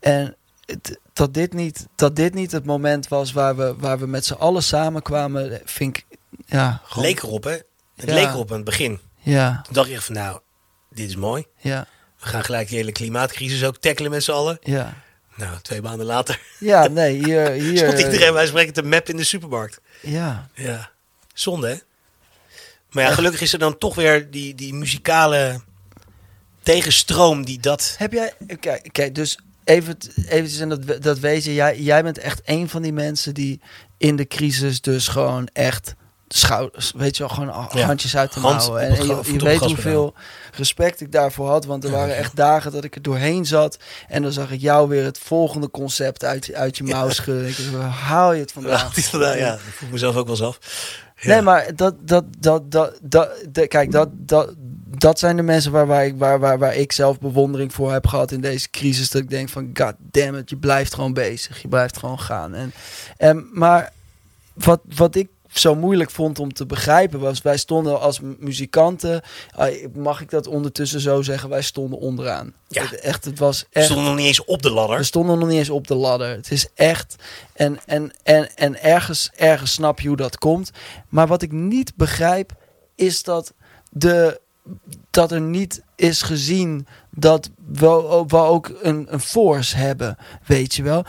[0.00, 4.06] en het- dat, dit niet, dat dit niet het moment was waar we, waar we
[4.06, 6.06] met z'n allen samenkwamen, vind ik.
[6.46, 7.50] Ja, gewoon- Leek erop, hè?
[7.50, 7.64] Het
[8.08, 8.14] Ja.
[8.14, 9.00] leek erop aan het begin.
[9.18, 10.38] Ja, Toen dacht je echt van, nou,
[10.90, 11.44] dit is mooi.
[11.58, 11.86] ja,
[12.20, 14.58] We gaan gelijk die hele klimaatcrisis ook tackelen met z'n allen.
[14.62, 14.94] ja.
[15.34, 17.50] Nou, twee maanden later Ja, nee, hier.
[17.62, 19.80] hier stond iedereen bij spreken te map in de supermarkt.
[20.00, 20.90] Ja, Ja,
[21.34, 21.76] zonde hè?
[22.90, 25.60] Maar ja, gelukkig is er dan toch weer die, die muzikale
[26.62, 27.94] tegenstroom die dat...
[27.98, 29.96] Heb jij, kijk, kijk dus even,
[30.28, 33.60] eventjes, en dat, dat weet je, jij, jij bent echt een van die mensen die
[33.98, 35.94] in de crisis dus gewoon echt
[36.38, 37.86] schouders, weet je wel, gewoon Ja.
[37.86, 38.80] handjes uit de Hand mouwen.
[38.82, 40.14] En, je, weet hoeveel
[40.54, 42.20] respect ik daarvoor had, want er Ja, waren ja.
[42.20, 43.78] echt dagen dat ik er doorheen zat
[44.08, 47.48] en dan zag ik jou weer het volgende concept uit, uit je mouw schudden.
[47.48, 48.90] Ik dacht, haal je het vandaan?
[49.36, 50.58] Ja, dat voel ik mezelf ook wel eens af.
[51.16, 51.28] Ja.
[51.28, 54.54] Nee, maar dat, dat, dat, dat, dat, de- kijk, dat, dat,
[54.98, 58.06] dat zijn de mensen waar, waar, ik, waar, waar, waar ik zelf bewondering voor heb
[58.06, 59.10] gehad in deze crisis.
[59.10, 61.62] Dat ik denk van, god damn it, je blijft gewoon bezig.
[61.62, 62.54] Je blijft gewoon gaan.
[62.54, 62.72] En,
[63.16, 63.92] en, maar
[64.52, 65.28] wat, wat ik
[65.58, 70.30] zo moeilijk vond om te begrijpen was, wij stonden als mu- muzikanten, ah, mag ik
[70.30, 72.52] dat ondertussen zo zeggen, wij stonden onderaan.
[72.68, 72.82] Ja.
[72.82, 73.84] Het, echt, het was We echt...
[73.84, 74.96] stonden nog niet eens op de ladder.
[74.96, 76.28] We stonden nog niet eens op de ladder.
[76.28, 77.16] Het is echt.
[77.54, 80.70] En, en, en, en ergens, ergens snap je hoe dat komt.
[81.08, 82.52] Maar wat ik niet begrijp,
[82.94, 83.52] is dat,
[83.90, 84.40] de,
[85.10, 90.16] dat er niet is gezien dat we, we ook een, een force hebben.
[90.46, 91.04] Weet je wel?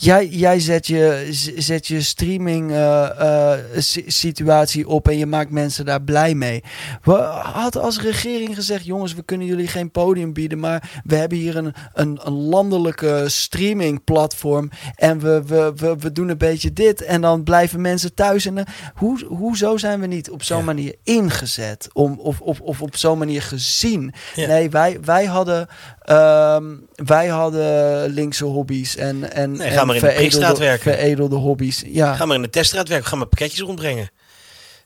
[0.00, 5.50] Jij, jij zet je, zet je streaming eh, eh, si- situatie op en je maakt
[5.50, 6.62] mensen daar blij mee.
[7.02, 11.38] We hadden als regering gezegd: jongens, we kunnen jullie geen podium bieden, maar we hebben
[11.38, 17.02] hier een, een, een landelijke streamingplatform en we, we, we, we doen een beetje dit
[17.02, 18.46] en dan blijven mensen thuis.
[18.46, 20.64] En, eh, hoe, hoezo zijn we niet op zo'n Ja.
[20.64, 24.12] manier ingezet om, of, of, of op zo'n manier gezien?
[24.34, 24.46] Ja.
[24.46, 25.68] Nee, wij, wij, hadden,
[26.08, 30.92] ehm, wij hadden linkse hobby's en, en, Nee, en ga maar in de prikstraat werken.
[30.92, 31.82] veredelde hobby's.
[31.86, 33.08] Ja, Ga maar in de teststraat werken.
[33.08, 34.10] Ga maar pakketjes rondbrengen.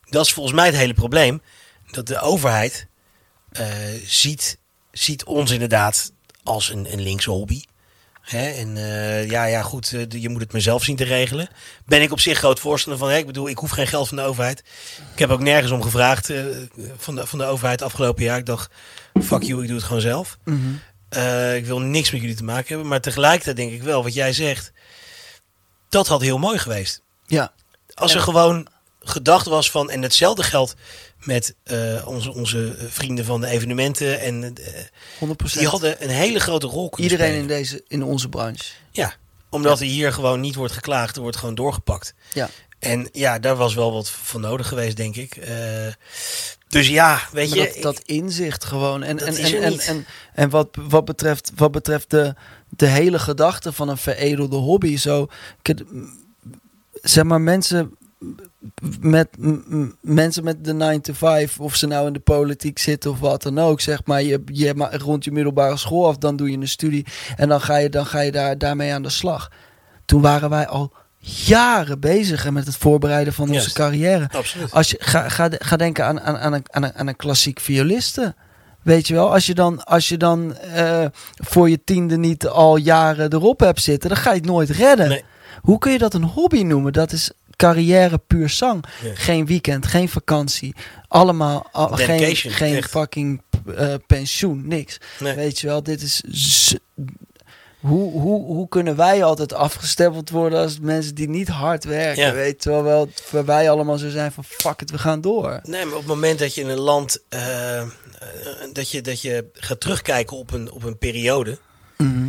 [0.08, 1.42] Dat is volgens mij het hele probleem.
[1.90, 2.86] Dat de overheid
[3.52, 3.66] eh,
[4.04, 4.58] ziet,
[4.92, 6.12] ziet ons inderdaad
[6.42, 7.62] als een, een linkse hobby.
[8.22, 8.50] Hè?
[8.50, 11.48] En eh, ja, ja, goed, eh, je moet het mezelf zien te regelen.
[11.86, 13.10] Ben ik op zich groot voorstander van.
[13.10, 13.16] Hè?
[13.16, 14.62] Ik bedoel, ik hoef geen geld van de overheid.
[15.12, 16.26] Ik heb ook nergens om gevraagd
[16.96, 18.38] van, de, van de overheid afgelopen jaar.
[18.38, 18.70] Ik dacht,
[19.22, 20.38] fuck you, ik doe het gewoon zelf.
[20.44, 20.58] Mhm.
[21.12, 22.86] Eh, ik wil niks met jullie te maken hebben.
[22.88, 24.72] Maar tegelijkertijd denk ik wel, wat jij zegt,
[25.88, 27.02] dat had heel mooi geweest.
[27.26, 27.52] ja.
[27.94, 28.66] Als er En- gewoon
[29.00, 30.74] gedacht was van, en hetzelfde geldt
[31.18, 34.20] met eh, onze, onze vrienden van de evenementen.
[34.20, 34.72] En eh,
[35.18, 35.58] 100%.
[35.58, 37.58] die hadden een hele grote rol kunnen Iedereen in, spelen.
[37.58, 38.64] deze, in onze branche.
[38.90, 39.14] Ja,
[39.50, 42.14] omdat er hier gewoon niet wordt geklaagd, er wordt gewoon doorgepakt.
[42.32, 42.48] Ja.
[42.78, 45.36] En ja, daar was wel wat voor nodig geweest, denk ik.
[45.36, 45.86] Eh,
[46.72, 47.72] dus ja, weet Maar je.
[47.74, 49.02] dat, dat inzicht gewoon.
[49.02, 52.34] En, en, en, en, en, en wat, wat betreft, wat betreft de,
[52.68, 54.96] de hele gedachte van een veredelde hobby.
[54.96, 55.26] Zo,
[56.92, 57.96] zeg maar, mensen
[59.00, 59.28] met,
[60.00, 63.42] mensen met de 9 to 5, of ze nou in de politiek zitten of wat
[63.42, 63.80] dan ook.
[63.80, 67.06] Zeg maar, je, je rond je middelbare school af, dan doe je een studie.
[67.36, 69.50] En dan ga je, dan ga je daar, daarmee aan de slag.
[70.04, 70.92] Toen waren wij al
[71.24, 73.74] jaren bezig met het voorbereiden van onze Juist.
[73.74, 74.28] carrière.
[74.32, 74.72] Absoluut.
[74.72, 77.60] Als je, ga, ga, ga denken aan, aan, aan, een, aan, een, aan een klassiek
[77.60, 78.34] violiste.
[78.82, 81.04] Weet je wel, als je dan, als je dan eh,
[81.34, 85.08] voor je tiende niet al jaren erop hebt zitten, dan ga je het nooit redden.
[85.08, 85.24] Nee.
[85.60, 86.92] Hoe kun je dat een hobby noemen?
[86.92, 88.84] Dat is carrière puur zang.
[89.14, 90.74] Geen weekend, geen vakantie.
[91.08, 92.90] Allemaal, al- geen, geen echt.
[92.90, 93.42] fucking
[93.76, 94.98] eh, pensioen, niks.
[95.18, 95.34] Nee.
[95.34, 96.22] Weet je wel, dit is...
[97.82, 102.22] Hoe, hoe, hoe kunnen wij altijd afgestempeld worden als mensen die niet hard werken?
[102.24, 102.32] Ja.
[102.32, 105.60] Weet je wel, waar wij allemaal zo zijn van fuck it, we gaan door.
[105.62, 107.22] Nee, maar op het moment dat je in een land.
[107.28, 107.88] eh, eh,
[108.72, 111.58] dat, je, dat je gaat terugkijken op een, op een periode.
[111.96, 112.28] Mhm.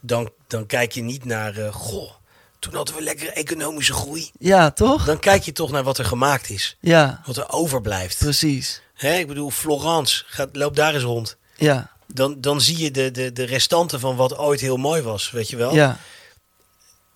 [0.00, 2.10] dan, dan kijk je niet naar, eh, goh,
[2.58, 4.30] toen hadden we lekker economische groei.
[4.38, 5.04] Ja, toch?
[5.04, 8.18] Dan kijk je toch naar wat er gemaakt is, Ja, wat er overblijft.
[8.18, 8.82] precies.
[8.94, 11.36] Hè, ik bedoel, Florence, gaat, loop daar eens rond.
[11.56, 15.30] Ja, Dan, dan zie je de, de, de restanten van wat ooit heel mooi was,
[15.30, 15.74] weet je wel.
[15.74, 15.98] ja.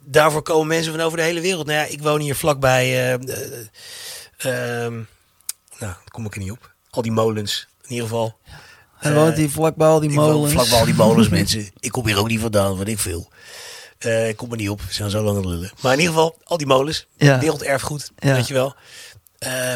[0.08, 1.66] Daarvoor komen mensen van over de hele wereld.
[1.66, 5.04] Nou ja, ik woon hier vlakbij, eh, eh, ehm, nou,
[5.78, 6.74] daar kom ik er niet op.
[6.90, 8.38] Al die molens, in ieder geval.
[8.96, 10.52] Hij Eh, woont hier vlakbij al die molens.
[10.52, 11.70] vlakbij al die molens, mensen.
[11.80, 13.28] Ik kom hier ook niet vandaan, wat ik veel.
[13.98, 15.72] Eh, ik kom er niet op, we zijn zo lang aan lullen.
[15.82, 17.06] Maar in ieder geval, al die molens.
[17.16, 17.38] Ja.
[17.38, 18.34] Werelderfgoed, Ja.
[18.34, 18.74] weet je wel.
[19.38, 19.74] Eh,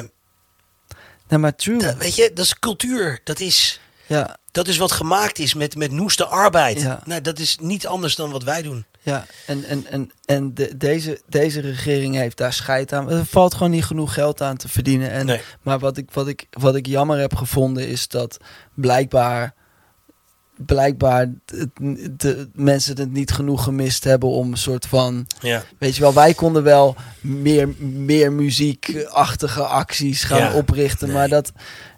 [1.28, 1.78] Nee, maar true.
[1.78, 3.20] dat, weet je, dat is cultuur.
[3.24, 6.80] Dat is, Ja, dat is wat gemaakt is met, met noeste arbeid.
[6.80, 7.00] Ja.
[7.04, 8.84] Nou, dat is niet anders dan wat wij doen.
[9.02, 9.26] ja.
[9.46, 13.10] En, en, en, en de, deze, deze regering heeft daar scheid aan.
[13.10, 15.10] Er valt gewoon niet genoeg geld aan te verdienen.
[15.10, 15.40] En, Nee.
[15.62, 18.36] Maar wat ik, wat, ik, wat ik jammer heb gevonden is dat
[18.74, 19.54] blijkbaar,
[20.56, 21.32] blijkbaar
[22.16, 25.26] de, mensen het niet genoeg gemist hebben om een soort van...
[25.40, 25.62] Ja.
[25.78, 31.16] Weet je wel, wij konden wel meer, meer muziekachtige acties gaan Ja, oprichten, nee.
[31.16, 31.52] maar dat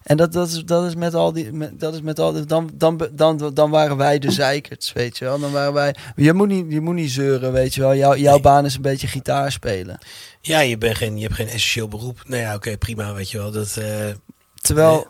[0.04, 2.44] en dat, dat, is, dat is met al die, met, dat is met al die,
[2.44, 5.38] dan, dan, dan, dan waren wij de zeikerts, weet je wel.
[5.40, 7.94] Dan waren wij, je moet niet, je moet niet zeuren, weet je wel.
[7.94, 8.42] Jouw, jouw Nee.
[8.42, 9.98] baan is een beetje gitaar spelen.
[10.40, 12.22] Ja, je, bent geen, je hebt geen essentieel beroep.
[12.26, 13.50] Nou ja, oké, prima, weet je wel.
[13.50, 14.08] Dat, eh,
[14.54, 15.06] Terwijl,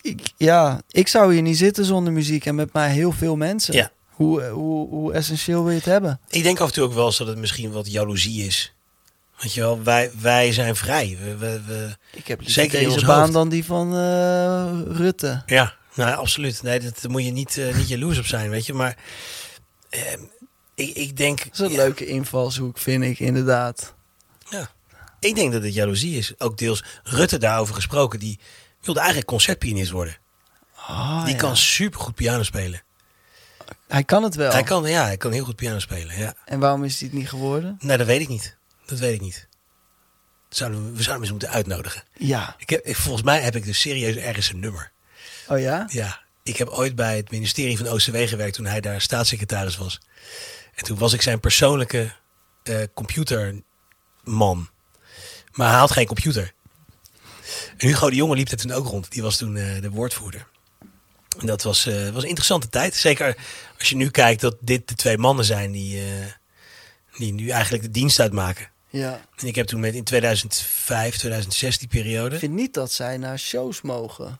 [0.00, 3.74] ik, ja, ik zou hier niet zitten zonder muziek en met mij heel veel mensen.
[3.74, 3.90] Ja.
[4.08, 6.20] Hoe, hoe, hoe essentieel wil je het hebben?
[6.28, 8.72] ik denk af en toe ook wel eens dat het misschien wat jaloezie is.
[9.40, 11.18] Weet je wel, wij, wij zijn vrij.
[11.22, 13.32] We, we, we- Ik heb Zeker in deze baan hoofd.
[13.32, 15.42] dan die van eh, Rutte.
[15.46, 16.62] Ja, nou absoluut.
[16.62, 18.72] Nee, dat daar moet je niet, eh, niet jaloers op zijn, weet je.
[18.74, 18.96] Maar
[19.90, 20.00] eh,
[20.74, 21.38] ik, ik denk...
[21.44, 23.94] Dat is een ja, leuke invalshoek, vind ik, inderdaad.
[24.50, 24.70] Ja.
[25.20, 26.32] Ik denk dat het jaloezie is.
[26.38, 28.18] Ook deels Rutte daarover gesproken.
[28.18, 28.38] Die
[28.82, 30.16] wilde eigenlijk concertpianist worden.
[30.88, 31.38] Oh, die ja.
[31.40, 32.82] kan supergoed piano spelen.
[33.88, 34.52] Hij kan het wel.
[34.52, 36.18] Hij kan, ja, hij kan heel goed piano spelen.
[36.18, 36.34] Ja.
[36.44, 37.76] En waarom is hij het niet geworden?
[37.80, 38.56] Nee, dat weet ik niet.
[38.88, 39.48] Dat weet ik niet.
[40.48, 42.02] Zouden we, we zouden hem eens moeten uitnodigen.
[42.18, 42.54] Ja.
[42.58, 44.92] Ik heb, ik- volgens mij heb ik dus serieus ergens een nummer.
[45.48, 45.84] Oh ja?
[45.90, 50.00] Ja, ik heb ooit bij het ministerie van OCW gewerkt toen hij daar staatssecretaris was.
[50.74, 52.12] En toen was ik zijn persoonlijke
[52.62, 54.70] eh, computerman.
[55.52, 56.52] Maar hij had geen computer.
[57.76, 59.10] En Hugo de Jonge liep er toen ook rond.
[59.12, 60.46] Die was toen eh, de woordvoerder.
[61.38, 62.94] En dat was, eh, was een interessante tijd.
[62.94, 63.36] Zeker
[63.78, 66.02] als je nu kijkt dat dit de twee mannen zijn die,
[67.16, 68.70] die nu eigenlijk de dienst uitmaken.
[68.90, 69.20] Ja.
[69.36, 72.34] En ik heb toen met in 2005, 2006 die periode.
[72.34, 74.38] Ik vind niet dat zij naar shows mogen.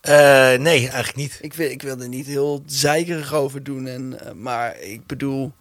[0.00, 0.12] Eh,
[0.58, 1.38] nee, eigenlijk niet.
[1.40, 3.86] Ik wil, ik wil er niet heel zeikerig over doen.
[3.86, 5.52] En, eh, maar ik bedoel,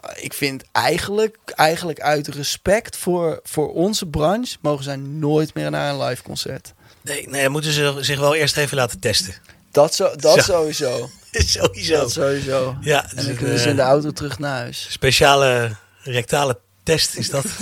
[0.00, 4.56] eh, ik vind eigenlijk, eigenlijk uit respect voor, voor onze branche...
[4.60, 6.72] mogen zij nooit meer naar een live concert.
[7.00, 9.34] Nee, nee, dan moeten ze zich wel eerst even laten testen.
[9.70, 10.40] Dat, zo, dat Zo.
[10.40, 11.10] sowieso.
[11.32, 11.96] Sowieso.
[11.96, 12.76] Dat sowieso.
[12.80, 14.86] Ja, En dus dan kunnen ze in de auto terug naar huis.
[14.90, 17.44] speciale rectale test is dat.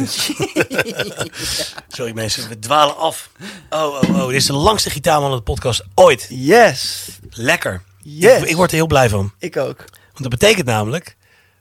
[1.89, 3.31] Sorry mensen, we dwalen af.
[3.71, 4.27] Oh, oh, oh.
[4.27, 6.27] Dit is de langste gitaarman van de podcast ooit.
[6.29, 7.09] Yes!
[7.31, 7.83] Lekker.
[7.99, 8.43] Yes!
[8.43, 9.33] Ik, ik word er heel blij van.
[9.39, 9.77] Ik ook.
[10.13, 11.17] Want dat betekent namelijk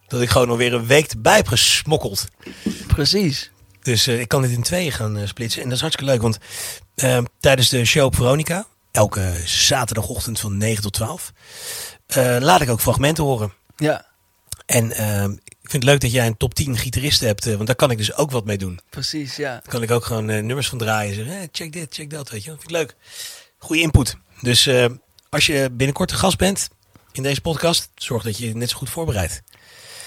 [0.07, 2.25] dat ik gewoon alweer een week erbij heb gesmokkeld.
[2.87, 3.51] Precies.
[3.81, 5.61] Dus eh, ik kan dit in tweeën gaan eh, splitsen.
[5.61, 6.37] En dat is hartstikke leuk, want
[6.95, 11.31] eh, tijdens de show op Veronica, elke zaterdagochtend van 9 tot 12,
[12.05, 13.53] eh, laat ik ook fragmenten horen.
[13.75, 14.05] Ja,
[14.65, 15.23] En eh,
[15.60, 17.91] ik vind het leuk dat jij een top 10 gitaristen hebt, eh, want daar kan
[17.91, 18.79] ik dus ook wat mee doen.
[18.89, 19.51] precies, ja.
[19.51, 21.15] Daar kan ik ook gewoon eh, nummers van draaien.
[21.15, 22.49] Zeggen, eh, check dit, check dat, weet je.
[22.49, 22.95] vind ik leuk.
[23.57, 24.17] Goede input.
[24.41, 24.69] Dus
[25.29, 26.69] als je binnenkort de gast bent
[27.11, 29.41] in deze podcast, zorg dat je je net zo goed voorbereidt.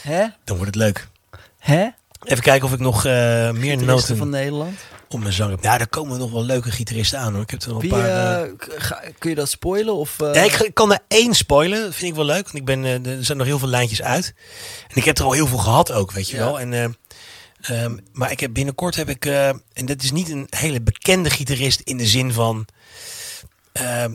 [0.02, 0.26] Hè?
[0.44, 1.08] Dan wordt het leuk.
[1.58, 1.88] Hè?
[2.24, 4.78] Even kijken of ik nog eh, meer noten van Nederland.
[5.14, 5.58] Op mijn zang.
[5.60, 7.42] Ja, daar komen nog wel leuke gitaristen aan hoor.
[7.42, 8.04] Ik heb er nog een paar...
[8.04, 9.94] eh, eh, ga- kun je dat spoilen?
[9.94, 11.80] Of, eh, Ja, ik, ik kan er één spoilen.
[11.82, 12.42] Dat vind ik wel leuk.
[12.44, 14.34] Want ik ben, er zijn nog heel veel lijntjes uit.
[14.88, 16.44] En ik heb er al heel veel gehad ook, weet je Ja.
[16.44, 16.60] wel.
[16.60, 19.24] En, eh, ehm, maar ik heb binnenkort heb ik...
[19.26, 22.66] en dat is niet een hele bekende gitarist in de zin van...
[23.72, 24.14] ehm,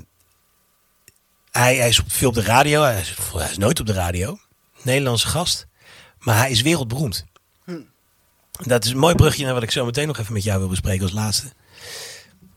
[1.52, 2.82] hij, hij is op, veel op de radio.
[2.82, 4.38] Hij is, hij is nooit op de radio.
[4.82, 5.68] Nederlandse gast.
[6.20, 7.26] Maar hij is wereldberoemd.
[8.66, 10.68] Dat is een mooi brugje naar wat ik zo meteen nog even met jou wil
[10.70, 11.48] bespreken als laatste.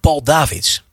[0.00, 0.84] Paul Davids.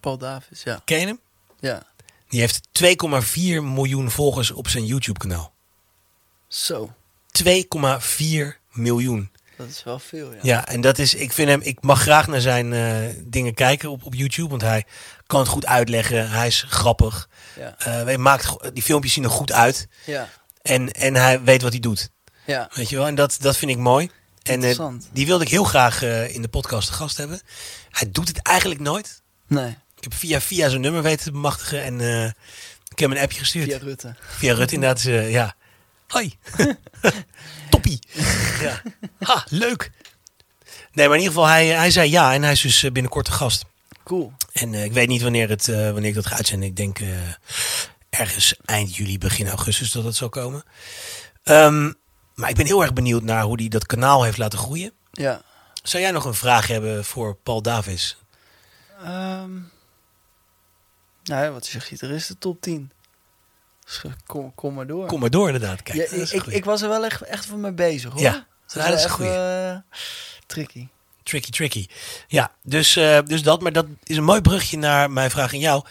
[0.00, 0.80] Paul Davis, ja.
[0.84, 1.20] Ken je hem?
[1.60, 1.82] Ja.
[2.28, 3.32] Die heeft 2,4
[3.62, 5.52] miljoen volgers op zijn YouTube-kanaal.
[6.48, 6.94] Zo,
[7.42, 7.44] 2,4
[8.72, 9.30] miljoen.
[9.56, 10.38] dat is wel veel, ja.
[10.42, 13.90] Ja, en dat is, ik vind hem, ik mag graag naar zijn eh, dingen kijken
[13.90, 14.84] op, op YouTube, want hij
[15.26, 16.30] kan het goed uitleggen.
[16.30, 17.28] Hij is grappig.
[17.58, 17.74] Ja.
[17.78, 19.88] Eh, hij maakt, die filmpjes zien er goed uit.
[20.04, 20.28] Ja,
[20.62, 22.10] En, en hij weet wat hij doet.
[22.46, 22.70] ja.
[22.74, 23.06] Weet je wel?
[23.06, 24.10] En dat, dat vind ik mooi.
[24.42, 27.40] En eh, die wilde ik heel graag eh, in de podcast te gast hebben.
[27.90, 29.22] Hij doet het eigenlijk nooit.
[29.46, 32.24] Nee, Ik heb via via zijn nummer weten te bemachtigen en eh,
[32.88, 33.68] ik heb hem een appje gestuurd.
[33.68, 34.14] via Rutte.
[34.20, 35.54] Via Rutte inderdaad, ja.
[36.08, 36.38] Hoi.
[37.70, 37.98] Toppie.
[38.60, 38.82] ja.
[39.18, 39.90] Ha, leuk.
[40.92, 43.32] Nee, maar in ieder geval, hij, hij zei ja en hij is dus binnenkort de
[43.32, 43.64] gast.
[44.04, 44.32] Cool.
[44.52, 46.68] En ik weet niet wanneer, het, wanneer ik dat ga uitzenden.
[46.68, 46.98] Ik denk
[48.10, 50.64] ergens eind juli, begin augustus dat het zal komen.
[51.42, 51.92] Ehm,
[52.34, 54.92] maar ik ben heel erg benieuwd naar hoe hij dat kanaal heeft laten groeien.
[55.12, 55.42] Ja.
[55.82, 58.16] Zou jij nog een vraag hebben voor Paul Davis?
[59.04, 59.50] Ehm
[61.24, 62.92] nou ja, wat is je gitaristen top 10?
[63.84, 65.06] Dus, eh, Kom, kom maar door.
[65.06, 65.82] Kom maar door inderdaad.
[65.82, 68.20] Kijk, ja, is ik, ik, was er wel echt, echt van mee bezig hoor.
[68.20, 69.76] Ja, dat is een even, eh,
[70.46, 70.88] tricky.
[71.22, 71.86] Tricky, tricky.
[72.26, 73.60] Ja, dus, eh, dus dat.
[73.60, 75.84] Maar dat is een mooi brugje naar mijn vraag aan jou.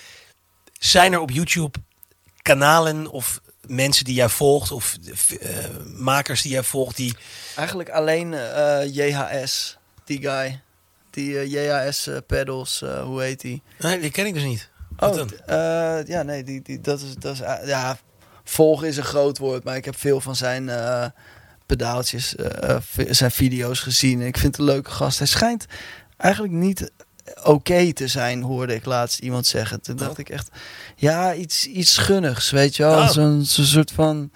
[0.74, 1.80] Zijn er op YouTube
[2.42, 4.72] kanalen of mensen die jij volgt...
[4.72, 4.98] of
[5.40, 7.16] eh, makers die jij volgt die...
[7.56, 10.62] Eigenlijk alleen eh, JHS, die guy.
[11.10, 13.62] Die eh, JHS pedals, hoe heet die?
[13.80, 14.70] Nee, die ken ik dus niet.
[14.96, 15.28] Wat Oh,
[16.08, 17.98] ja, nee, die, die, dat is, dat is, ja,
[18.44, 20.70] volgen is een groot woord, maar ik heb veel van zijn
[21.66, 22.36] pedaaltjes,
[23.10, 24.22] zijn video's gezien.
[24.22, 25.18] En ik vind het een leuke gast.
[25.18, 25.66] Hij schijnt
[26.18, 26.92] eigenlijk niet
[27.44, 29.82] oké te zijn, hoorde ik laatst iemand zeggen.
[29.82, 30.20] Toen dacht Oh.
[30.20, 30.50] ik echt,
[30.96, 32.98] ja, iets, iets gunnigs, weet je wel.
[33.00, 33.10] Oh.
[33.10, 34.32] Zo'n soort van,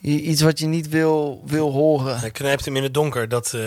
[0.00, 2.18] iets wat je niet wil, wil horen.
[2.18, 3.28] Hij knijpt hem in het donker.
[3.28, 3.62] Dat, eh,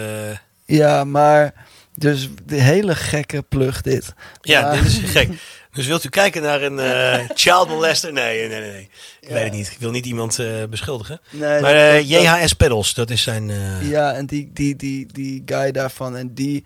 [0.65, 1.53] Ja, maar,
[1.95, 4.13] dus de hele gekke plug dit.
[4.41, 5.29] ja, Maar- dit is gek.
[5.71, 8.13] Dus wilt u kijken naar een eh, child molester?
[8.13, 8.71] Nee, nee, nee.
[8.71, 8.89] nee.
[9.21, 9.33] Ik Ja.
[9.33, 9.67] weet het niet.
[9.71, 11.19] Ik wil niet iemand eh, beschuldigen.
[11.29, 13.51] Nee, Maar JHS Pedals, dat is zijn...
[13.81, 16.15] Ja, en die, die, die, die guy daarvan.
[16.17, 16.61] En die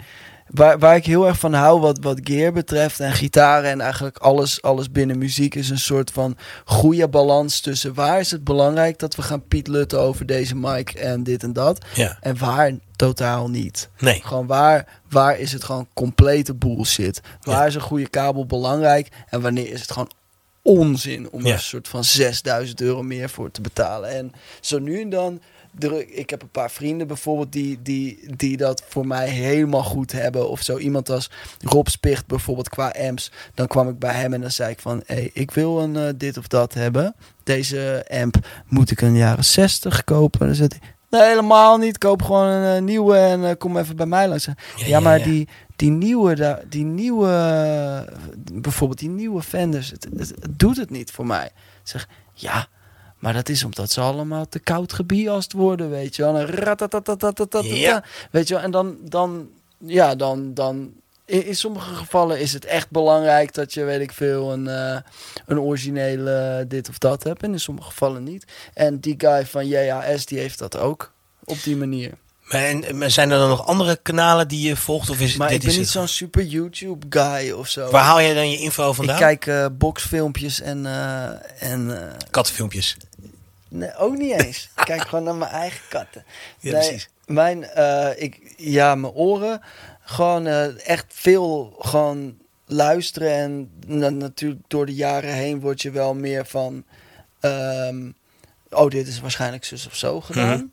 [0.52, 4.18] waar, waar ik heel erg van hou wat, wat gear betreft en gitaren en eigenlijk
[4.18, 9.00] alles, alles binnen muziek is een soort van goede balans tussen waar is het belangrijk
[9.00, 12.18] dat we gaan pietlutten over deze mic en dit en dat Ja.
[12.22, 13.90] en waar totaal niet.
[14.00, 14.22] Nee.
[14.24, 17.22] Gewoon waar, waar is het gewoon complete bullshit?
[17.42, 17.66] Waar Ja.
[17.66, 20.12] is een goede kabel belangrijk en wanneer is het gewoon
[20.62, 21.54] onzin om Ja.
[21.54, 24.10] een soort van 6000 euro meer voor te betalen?
[24.10, 24.32] En
[24.62, 25.42] zo nu en dan,
[26.08, 30.50] ik heb een paar vrienden bijvoorbeeld die, die, die dat voor mij helemaal goed hebben.
[30.50, 33.32] Of zo iemand als Rob Spicht bijvoorbeeld qua amps.
[33.54, 36.14] Dan kwam ik bij hem en dan zei ik van, hey, ik wil een eh,
[36.16, 37.16] dit of dat hebben.
[37.44, 38.36] Deze amp
[38.68, 40.46] moet ik een jaren 60 kopen.
[40.48, 41.98] Dan zegt hij, nee helemaal niet.
[41.98, 44.48] Koop gewoon een eh, nieuwe en eh, kom even bij mij langs.
[44.76, 47.30] Ja, maar Die, die nieuwe, die nieuwe,
[48.54, 51.46] bijvoorbeeld die nieuwe Fenders, het, het, het doet het niet voor mij.
[51.46, 51.52] Ik
[51.84, 52.68] zeg, ja,
[53.20, 56.38] maar dat is omdat ze allemaal te koud gebiast worden, weet je wel.
[56.38, 56.48] En
[57.78, 58.04] Ja.
[58.32, 60.94] Weet je wel, en dan, dan, ja, dan, dan,
[61.26, 64.98] in, in sommige gevallen is het echt belangrijk dat je, weet ik veel, een, eh,
[65.46, 67.44] een originele dit of dat hebt.
[67.44, 68.46] En in sommige gevallen niet.
[68.74, 71.14] En die guy van JAS, die heeft dat ook
[71.44, 72.12] op die manier.
[72.44, 75.10] Maar, en, maar zijn er dan nog andere kanalen die je volgt?
[75.10, 77.90] Of is Maar dit ik ben is niet zo'n super YouTube guy of zo.
[77.90, 79.16] Waar haal jij dan je info vandaan?
[79.16, 82.98] Ik kijk eh, boxfilmpjes en, eh, en Kattenfilmpjes.
[83.70, 84.70] Nee, ook niet eens.
[84.78, 86.24] ik kijk gewoon naar mijn eigen katten.
[86.60, 87.10] Ja, Nee, precies.
[87.26, 89.62] Mijn, eh, ik, ja, mijn oren.
[90.02, 93.32] Gewoon eh, echt veel gewoon luisteren.
[93.34, 96.84] En na- natuurlijk door de jaren heen word je wel meer van...
[97.40, 98.12] ehm,
[98.70, 100.48] oh, dit is waarschijnlijk zus of zo gedaan.
[100.58, 100.66] Mhm.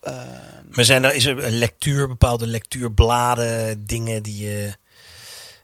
[0.00, 4.72] Ehm, Maar zijn er, is er een lectuur, bepaalde lectuurbladen, dingen die je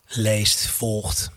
[0.06, 1.30] leest, volgt?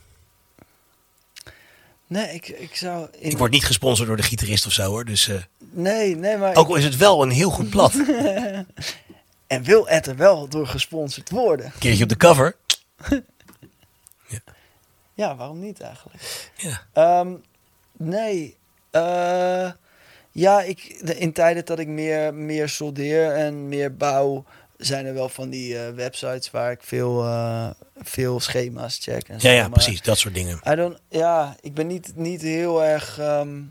[2.08, 3.08] Nee, ik, ik zou...
[3.20, 5.06] In, Ik word niet gesponsord door de gitarist of zo hoor.
[5.06, 5.36] Dus, eh,
[5.72, 6.56] Nee, nee, maar...
[6.56, 7.94] ook al is het wel een heel goed blad.
[9.48, 11.66] En wil het er wel door gesponsord worden?
[11.66, 12.56] Een keertje op de cover.
[15.14, 16.52] Ja, waarom niet eigenlijk?
[16.56, 16.82] Ja.
[16.94, 17.34] Ehm,
[17.98, 18.58] nee.
[18.92, 19.72] eh,
[20.32, 20.84] ja, ik,
[21.18, 24.46] in tijden dat ik meer, meer soldeer en meer bouw,
[24.78, 29.28] zijn er wel van die eh, websites waar ik veel, eh, veel schema's check.
[29.30, 30.02] En zo, Ja, ja, maar precies.
[30.02, 30.60] Dat soort dingen.
[30.72, 33.20] I don't, ja, ik ben niet, niet heel erg.
[33.20, 33.62] ehm,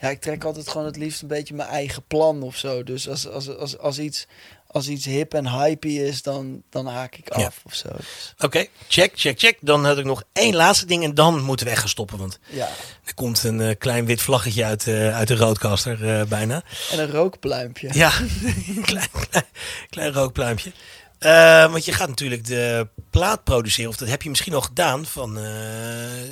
[0.00, 2.82] ja, ik trek altijd gewoon het liefst een beetje mijn eigen plan of zo.
[2.82, 4.26] Dus als, als, als, als, iets,
[4.66, 7.50] als iets hip en hypey is, dan, dan haak ik af Ja.
[7.64, 7.88] of zo.
[7.96, 9.58] Dus, Oké, check, check, check.
[9.60, 12.18] Dan had ik nog één laatste ding en dan moeten we echt gaan stoppen.
[12.18, 12.68] Want ja.
[13.04, 16.62] er komt een eh, klein wit vlaggetje uit, eh, uit de roodkaster eh, bijna.
[16.90, 17.88] En een rookpluimpje.
[17.92, 18.10] Ja,
[18.82, 19.44] klein, klein,
[19.90, 20.72] klein rookpluimpje.
[21.20, 25.06] Eh, want je gaat natuurlijk de plaat produceren, of dat heb je misschien al gedaan
[25.06, 25.44] van, eh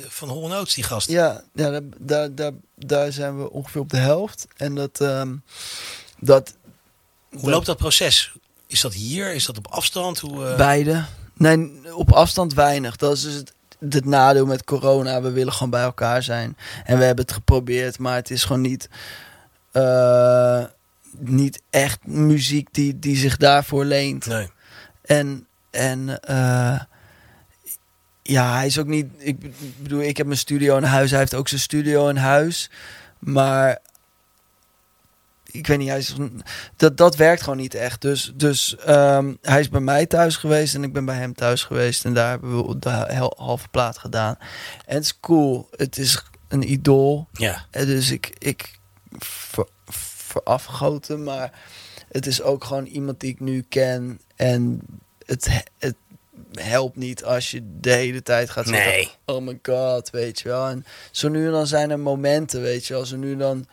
[0.07, 1.09] van die gast.
[1.09, 4.47] Ja, ja daar, daar, daar, zijn we ongeveer op de helft.
[4.55, 5.01] En dat.
[5.01, 5.35] ehm,
[6.19, 6.55] dat
[7.29, 8.33] Hoe loopt dat proces?
[8.67, 9.33] Is dat hier?
[9.33, 10.19] Is dat op afstand?
[10.19, 11.05] Hoe, eh, Beide.
[11.33, 12.95] Nee, op afstand weinig.
[12.95, 13.53] Dat is dus het,
[13.89, 15.21] het nadeel met corona.
[15.21, 16.57] We willen gewoon bij elkaar zijn.
[16.83, 18.89] En we hebben het geprobeerd, maar het is gewoon niet.
[21.17, 24.25] niet echt muziek die, die zich daarvoor leent.
[24.25, 24.49] Nee.
[25.09, 26.79] En, en eh,
[28.21, 29.07] ja, hij is ook niet.
[29.17, 29.37] Ik
[29.77, 31.09] bedoel, ik heb mijn studio in huis.
[31.09, 32.69] Hij heeft ook zijn studio in huis.
[33.19, 33.79] Maar
[35.45, 36.15] ik weet niet, hij is,
[36.75, 38.01] dat, dat werkt gewoon niet echt.
[38.01, 41.63] Dus, dus ehm, hij is bij mij thuis geweest en ik ben bij hem thuis
[41.63, 42.05] geweest.
[42.05, 44.35] En daar hebben we de halve plaat gedaan.
[44.85, 45.67] En het is cool.
[45.75, 47.27] Het is een idool.
[47.31, 48.79] Ja, En dus ik, ik
[49.17, 49.67] ver,
[50.27, 51.51] verafgoten, maar
[52.11, 54.19] het is ook gewoon iemand die ik nu ken.
[54.35, 54.81] En
[55.25, 55.95] het, he- het
[56.53, 58.91] helpt niet als je de hele tijd gaat zeggen...
[58.91, 59.09] Nee.
[59.25, 60.67] Oh my god, weet je wel.
[60.67, 63.05] En zo nu en dan zijn er momenten, weet je wel.
[63.05, 63.67] Zo nu en dan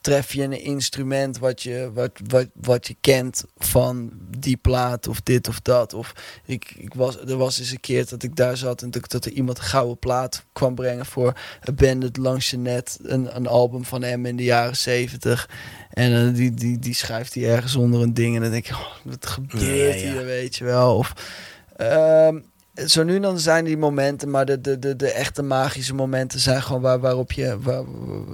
[0.00, 5.20] tref je een instrument wat je, wat, wat, wat je kent van die plaat of
[5.20, 5.94] dit of dat.
[5.94, 6.12] Of
[6.44, 9.24] ik, ik was, er was eens een keer dat ik daar zat en dat, dat
[9.24, 11.36] er iemand een gouden plaat kwam brengen voor
[11.74, 12.98] Bandit langs je net.
[13.02, 15.48] Een, een album van hem in de jaren zeventig.
[15.90, 18.36] En eh, die, die, die schrijft hij ergens onder een ding.
[18.36, 20.12] En dan denk je, oh, wat gebeurt Ja, ja, ja.
[20.12, 20.96] hier, weet je wel.
[20.96, 21.12] Of,
[21.76, 22.38] ehm,
[22.74, 26.62] zo nu dan zijn die momenten, maar de, de, de, de echte magische momenten zijn
[26.62, 27.60] gewoon waar, waarop je.
[27.60, 27.84] Waar,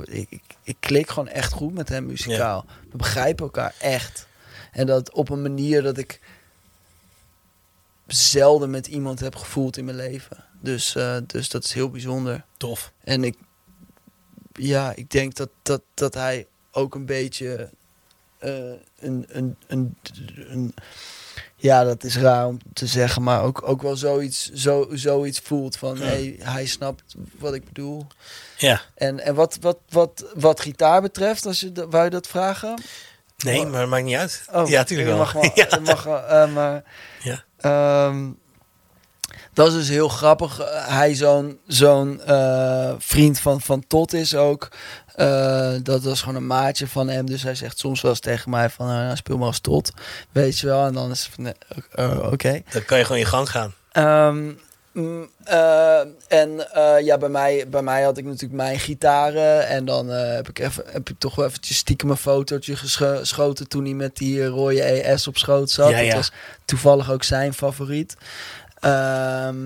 [0.04, 2.64] ik, ik- ik klik gewoon echt goed met hem muzikaal.
[2.90, 4.26] We begrijpen elkaar echt.
[4.72, 6.20] En dat op een manier dat ik
[8.06, 10.44] zelden met iemand heb gevoeld in mijn leven.
[10.60, 12.44] Dus, eh, dus dat is heel bijzonder.
[12.56, 12.92] tof.
[13.04, 13.36] En ik,
[14.52, 17.70] ja, ik denk dat, dat, dat hij ook een beetje
[18.38, 18.50] eh,
[18.98, 19.96] een, een, een,
[20.48, 20.74] een,
[21.56, 25.76] ja, dat is raar om te zeggen, maar ook, ook wel zoiets, zo, zoiets voelt
[25.76, 26.04] van, Ja.
[26.04, 28.06] hey, hij snapt wat ik bedoel.
[28.56, 28.80] Ja.
[28.94, 32.82] En, en wat, wat, wat, wat gitaar betreft, als je, dat- wou je dat vragen?
[33.44, 34.44] Nee, maar maakt niet uit.
[34.52, 35.24] Oh, ja, tuurlijk je wel.
[35.24, 35.78] Mag wel ja.
[35.78, 36.82] mag wel, eh, maar,
[37.22, 37.44] Ja.
[37.60, 38.30] ehm,
[39.56, 40.60] dat is dus heel grappig.
[40.60, 44.68] Eh, Hij zo'n zo'n eh, vriend van, van Tot is ook.
[45.14, 47.26] Eh, dat was gewoon een maatje van hem.
[47.26, 48.88] Dus hij zegt soms wel eens tegen mij van...
[48.88, 49.90] eh, nou, speel maar als Tot.
[50.32, 50.86] Weet je wel.
[50.86, 51.44] En dan is het van...
[51.44, 52.62] nee, Oké.
[52.72, 53.74] Dan kan je gewoon je gang gaan.
[53.92, 54.52] Ehm,
[54.92, 55.28] mm,
[56.28, 56.66] en
[57.04, 59.66] ja, bij mij, bij mij had ik natuurlijk mijn gitaren.
[59.66, 63.68] En dan heb, ik even, heb ik toch wel eventjes stiekem een fotootje gescho- geschoten
[63.68, 65.90] toen hij met die rode ES op schoot zat.
[65.90, 66.04] Ja, ja.
[66.06, 66.32] Dat was
[66.64, 68.16] toevallig ook zijn favoriet.
[68.80, 69.56] Ehm,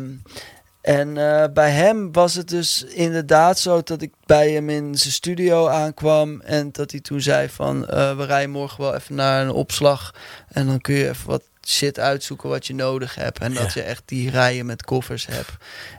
[0.80, 5.12] en eh, bij hem was het dus inderdaad zo dat ik bij hem in zijn
[5.12, 6.40] studio aankwam.
[6.40, 10.14] En dat hij toen zei van, eh, we rijden morgen wel even naar een opslag.
[10.48, 13.38] En dan kun je even wat shit uitzoeken wat je nodig hebt.
[13.38, 13.80] En dat Ja.
[13.82, 15.50] je echt die rijen met koffers hebt.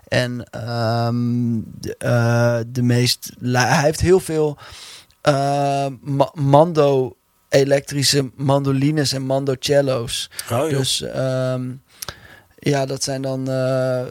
[0.08, 3.30] En ehm, de, eh, de meest...
[3.42, 4.58] Hij heeft heel veel
[6.02, 7.16] ma- mando
[7.50, 10.30] elektrische mandolines en mando cello's.
[10.52, 10.70] Oh.
[10.70, 11.70] Dus ehm,
[12.64, 14.02] ja, dat zijn dan eh,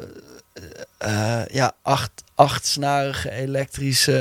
[0.98, 4.16] eh, ja, acht, achtsnarige elektrische...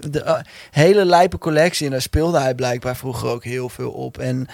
[0.00, 1.86] eh, de, hele lijpe collectie.
[1.86, 4.18] En daar speelde hij blijkbaar vroeger ook heel veel op.
[4.18, 4.48] En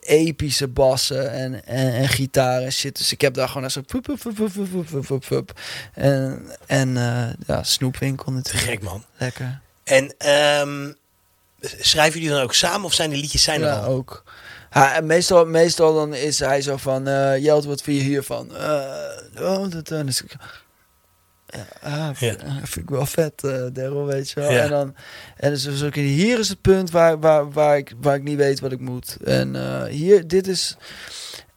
[0.00, 2.98] epische bassen en, en, en gitaren en shit.
[2.98, 3.82] Dus ik heb daar gewoon echt zo...
[5.28, 5.60] Pup.
[5.94, 6.94] En, en
[7.46, 8.64] ja, snoepwinkel natuurlijk.
[8.64, 9.04] gek, man.
[9.16, 9.60] Lekker.
[9.84, 10.92] En ehm,
[11.60, 13.92] schrijven jullie dan ook samen of zijn de liedjes zijn er ja, al?
[13.92, 14.24] ook.
[14.70, 17.06] En meestal, meestal dan is hij zo van...
[17.08, 18.56] eh Jelt, wat vind je hiervan?
[18.56, 18.82] Eh
[19.40, 20.34] oh, dat, is ik...
[21.46, 22.34] Ja, ah, Ja.
[22.34, 24.52] v- vind ik wel vet, eh Daryl, weet je wel.
[24.52, 24.58] Ja.
[24.62, 24.94] En dan...
[25.36, 28.36] En dus, dus ook, hier is het punt waar, waar, waar, ik, waar ik niet
[28.36, 29.16] weet wat ik moet.
[29.24, 30.76] En eh, hier, dit is...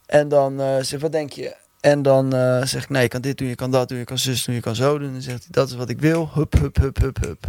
[0.06, 1.54] En dan eh zeg wat denk je?
[1.80, 4.04] En dan eh zeg ik, nee, je kan dit doen, je kan dat doen, je
[4.04, 5.06] kan zus doen, je kan zo doen.
[5.06, 6.30] En dan zegt hij, dat is wat ik wil.
[6.34, 7.46] Hup, hup, hup, hup, hup.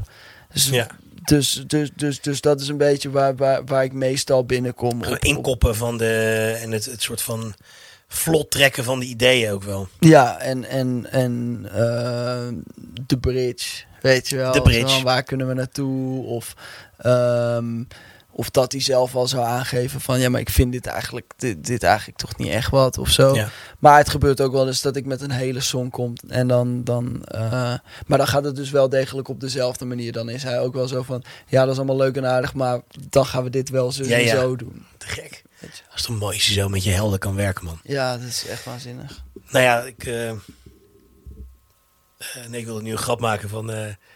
[0.53, 0.87] Dus, Ja,
[1.25, 5.01] dus, dus, dus, dus dat is een beetje waar, waar, waar ik meestal binnenkom.
[5.01, 6.57] op- op- inkoppen van de...
[6.61, 7.53] En het, het soort van
[8.07, 9.87] vlot trekken van de ideeën ook wel.
[9.99, 12.47] Ja, en, en, en eh,
[13.07, 14.51] de bridge, weet je wel.
[14.51, 15.03] De bridge.
[15.03, 16.25] Waar kunnen we naartoe?
[16.25, 16.53] Of,
[16.97, 17.83] ehm,
[18.35, 20.19] of dat hij zelf al zou aangeven van...
[20.19, 23.35] ja, maar ik vind dit eigenlijk, dit, dit eigenlijk toch niet echt wat of zo.
[23.35, 23.49] Ja.
[23.79, 26.13] Maar het gebeurt ook wel eens dat ik met een hele song kom.
[26.27, 27.73] En dan, dan, eh,
[28.07, 30.11] maar dan gaat het dus wel degelijk op dezelfde manier.
[30.11, 31.23] Dan is hij ook wel zo van...
[31.47, 32.53] ja, dat is allemaal leuk en aardig...
[32.53, 34.35] maar dan gaan we dit wel zo, Ja, ja.
[34.35, 34.85] zo doen.
[34.97, 35.43] Te gek.
[35.59, 37.79] Dat is toch mooi als je zo met je helden kan werken, man.
[37.83, 39.23] Ja, dat is echt waanzinnig.
[39.49, 40.03] Nou ja, ik...
[40.03, 40.31] eh,
[42.47, 43.71] nee, ik wilde nu een grap maken van...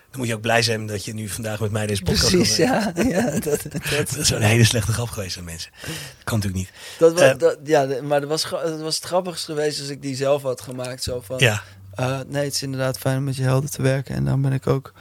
[0.09, 2.55] dan moet je ook blij zijn dat je nu vandaag met mij deze podcast Precies,
[2.55, 2.91] ja.
[2.95, 3.63] ja dat, dat,
[3.97, 5.71] Dat is een hele slechte grap geweest aan mensen.
[5.81, 6.71] Dat kan natuurlijk niet.
[6.99, 10.01] Dat was, Eh, dat, ja, maar dat was, dat was het grappigst geweest als ik
[10.01, 11.03] die zelf had gemaakt.
[11.03, 11.63] Zo van, Ja,
[11.95, 14.15] eh, nee, het is inderdaad fijn om met je helden te werken.
[14.15, 14.93] En dan ben ik ook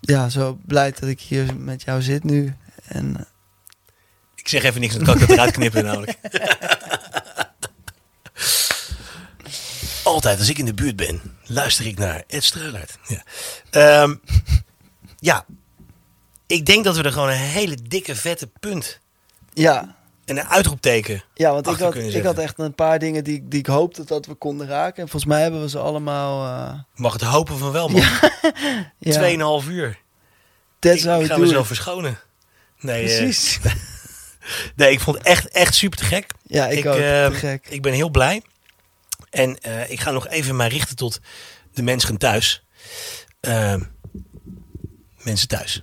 [0.00, 2.54] ja, zo blij dat ik hier met jou zit nu.
[2.88, 3.24] En eh,
[4.34, 6.18] ik zeg even niks, dan kan ik dat eruit knippen namelijk.
[10.16, 12.98] Altijd als ik in de buurt ben, luister ik naar Ed Streulaert.
[13.06, 13.22] Ja.
[13.70, 14.14] Ehm,
[15.18, 15.44] ja,
[16.46, 19.00] ik denk dat we er gewoon een hele dikke vette punt
[19.52, 21.24] ja, en een uitroepteken.
[21.34, 24.26] ja, want ik had, ik had echt een paar dingen die, die ik hoopte dat
[24.26, 25.02] we konden raken.
[25.02, 26.44] En volgens mij hebben we ze allemaal...
[26.46, 28.00] eh mag het hopen van wel, man.
[28.98, 29.98] ja, Tweeënhalf uur.
[30.80, 31.66] ik, how ik we ga do mezelf it.
[31.66, 32.18] verschonen.
[32.78, 33.58] Nee, eh, Precies.
[34.76, 36.30] nee, ik vond het echt, echt super te gek.
[36.42, 36.94] ja, ik, ik, ook.
[36.94, 37.66] te gek.
[37.68, 38.42] Ik ben heel blij.
[39.36, 41.20] En eh, ik ga nog even mij richten tot
[41.72, 42.62] de mensen thuis.
[43.40, 43.80] Ehm,
[45.22, 45.82] mensen thuis.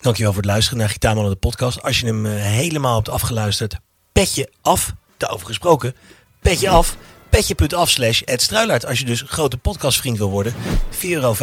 [0.00, 1.82] Dankjewel voor het luisteren naar Gitaarmannen de podcast.
[1.82, 3.76] Als je hem eh, helemaal hebt afgeluisterd,
[4.12, 4.94] petje af.
[5.16, 5.94] Daarover gesproken,
[6.40, 6.96] petje af.
[7.28, 8.86] Petje.af slash Ed Struilaert.
[8.86, 10.54] Als je dus grote podcastvriend wil worden.
[10.90, 11.34] 4,95 euro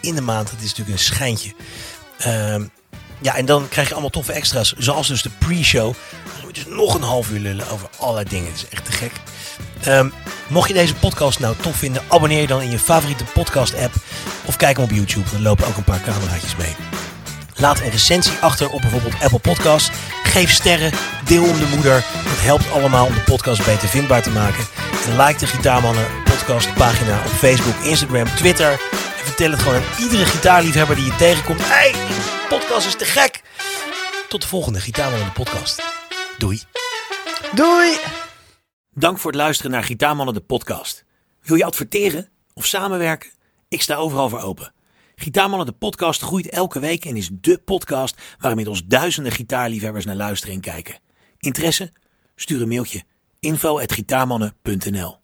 [0.00, 0.50] in de maand.
[0.50, 1.52] Dat is natuurlijk een schijntje.
[2.18, 2.66] Ehm,
[3.20, 4.72] ja, en dan krijg je allemaal toffe extra's.
[4.72, 5.94] Zoals dus de pre-show.
[6.24, 8.46] Dan gaan we dus nog een half uur lullen over allerlei dingen.
[8.46, 9.12] Het is echt te gek.
[9.82, 10.08] Ehm,
[10.48, 13.94] mocht je deze podcast nou tof vinden, abonneer je dan in je favoriete podcast app.
[14.44, 15.28] Of kijk hem op YouTube.
[15.34, 16.74] Er lopen ook een paar cameraatjes mee.
[17.56, 19.90] Laat een recensie achter op bijvoorbeeld Apple Podcasts.
[20.22, 20.92] Geef sterren,
[21.24, 22.04] deel om de moeder.
[22.24, 24.64] Dat helpt allemaal om de podcast beter vindbaar te maken.
[25.06, 28.70] En like de Gitaarmannen podcast pagina op Facebook, Instagram, Twitter.
[28.70, 31.60] En vertel het gewoon aan iedere gitaarliefhebber die je tegenkomt.
[31.62, 32.16] hey, die
[32.48, 33.40] podcast is te gek.
[34.28, 35.82] Tot de volgende Gitaarmannen podcast.
[36.38, 36.62] Doei.
[37.54, 38.21] Doei!
[38.94, 41.04] Dank voor het luisteren naar Gitaarmannen de podcast.
[41.42, 43.30] Wil je adverteren of samenwerken?
[43.68, 44.72] Ik sta overal voor open.
[45.14, 50.16] Gitaarmannen de podcast groeit elke week en is dé podcast waar inmiddels duizenden gitaarliefhebbers naar
[50.16, 50.98] luisteren en kijken.
[51.38, 51.92] Interesse?
[52.34, 53.02] Stuur een mailtje
[53.40, 55.21] info@gitaarmannen.nl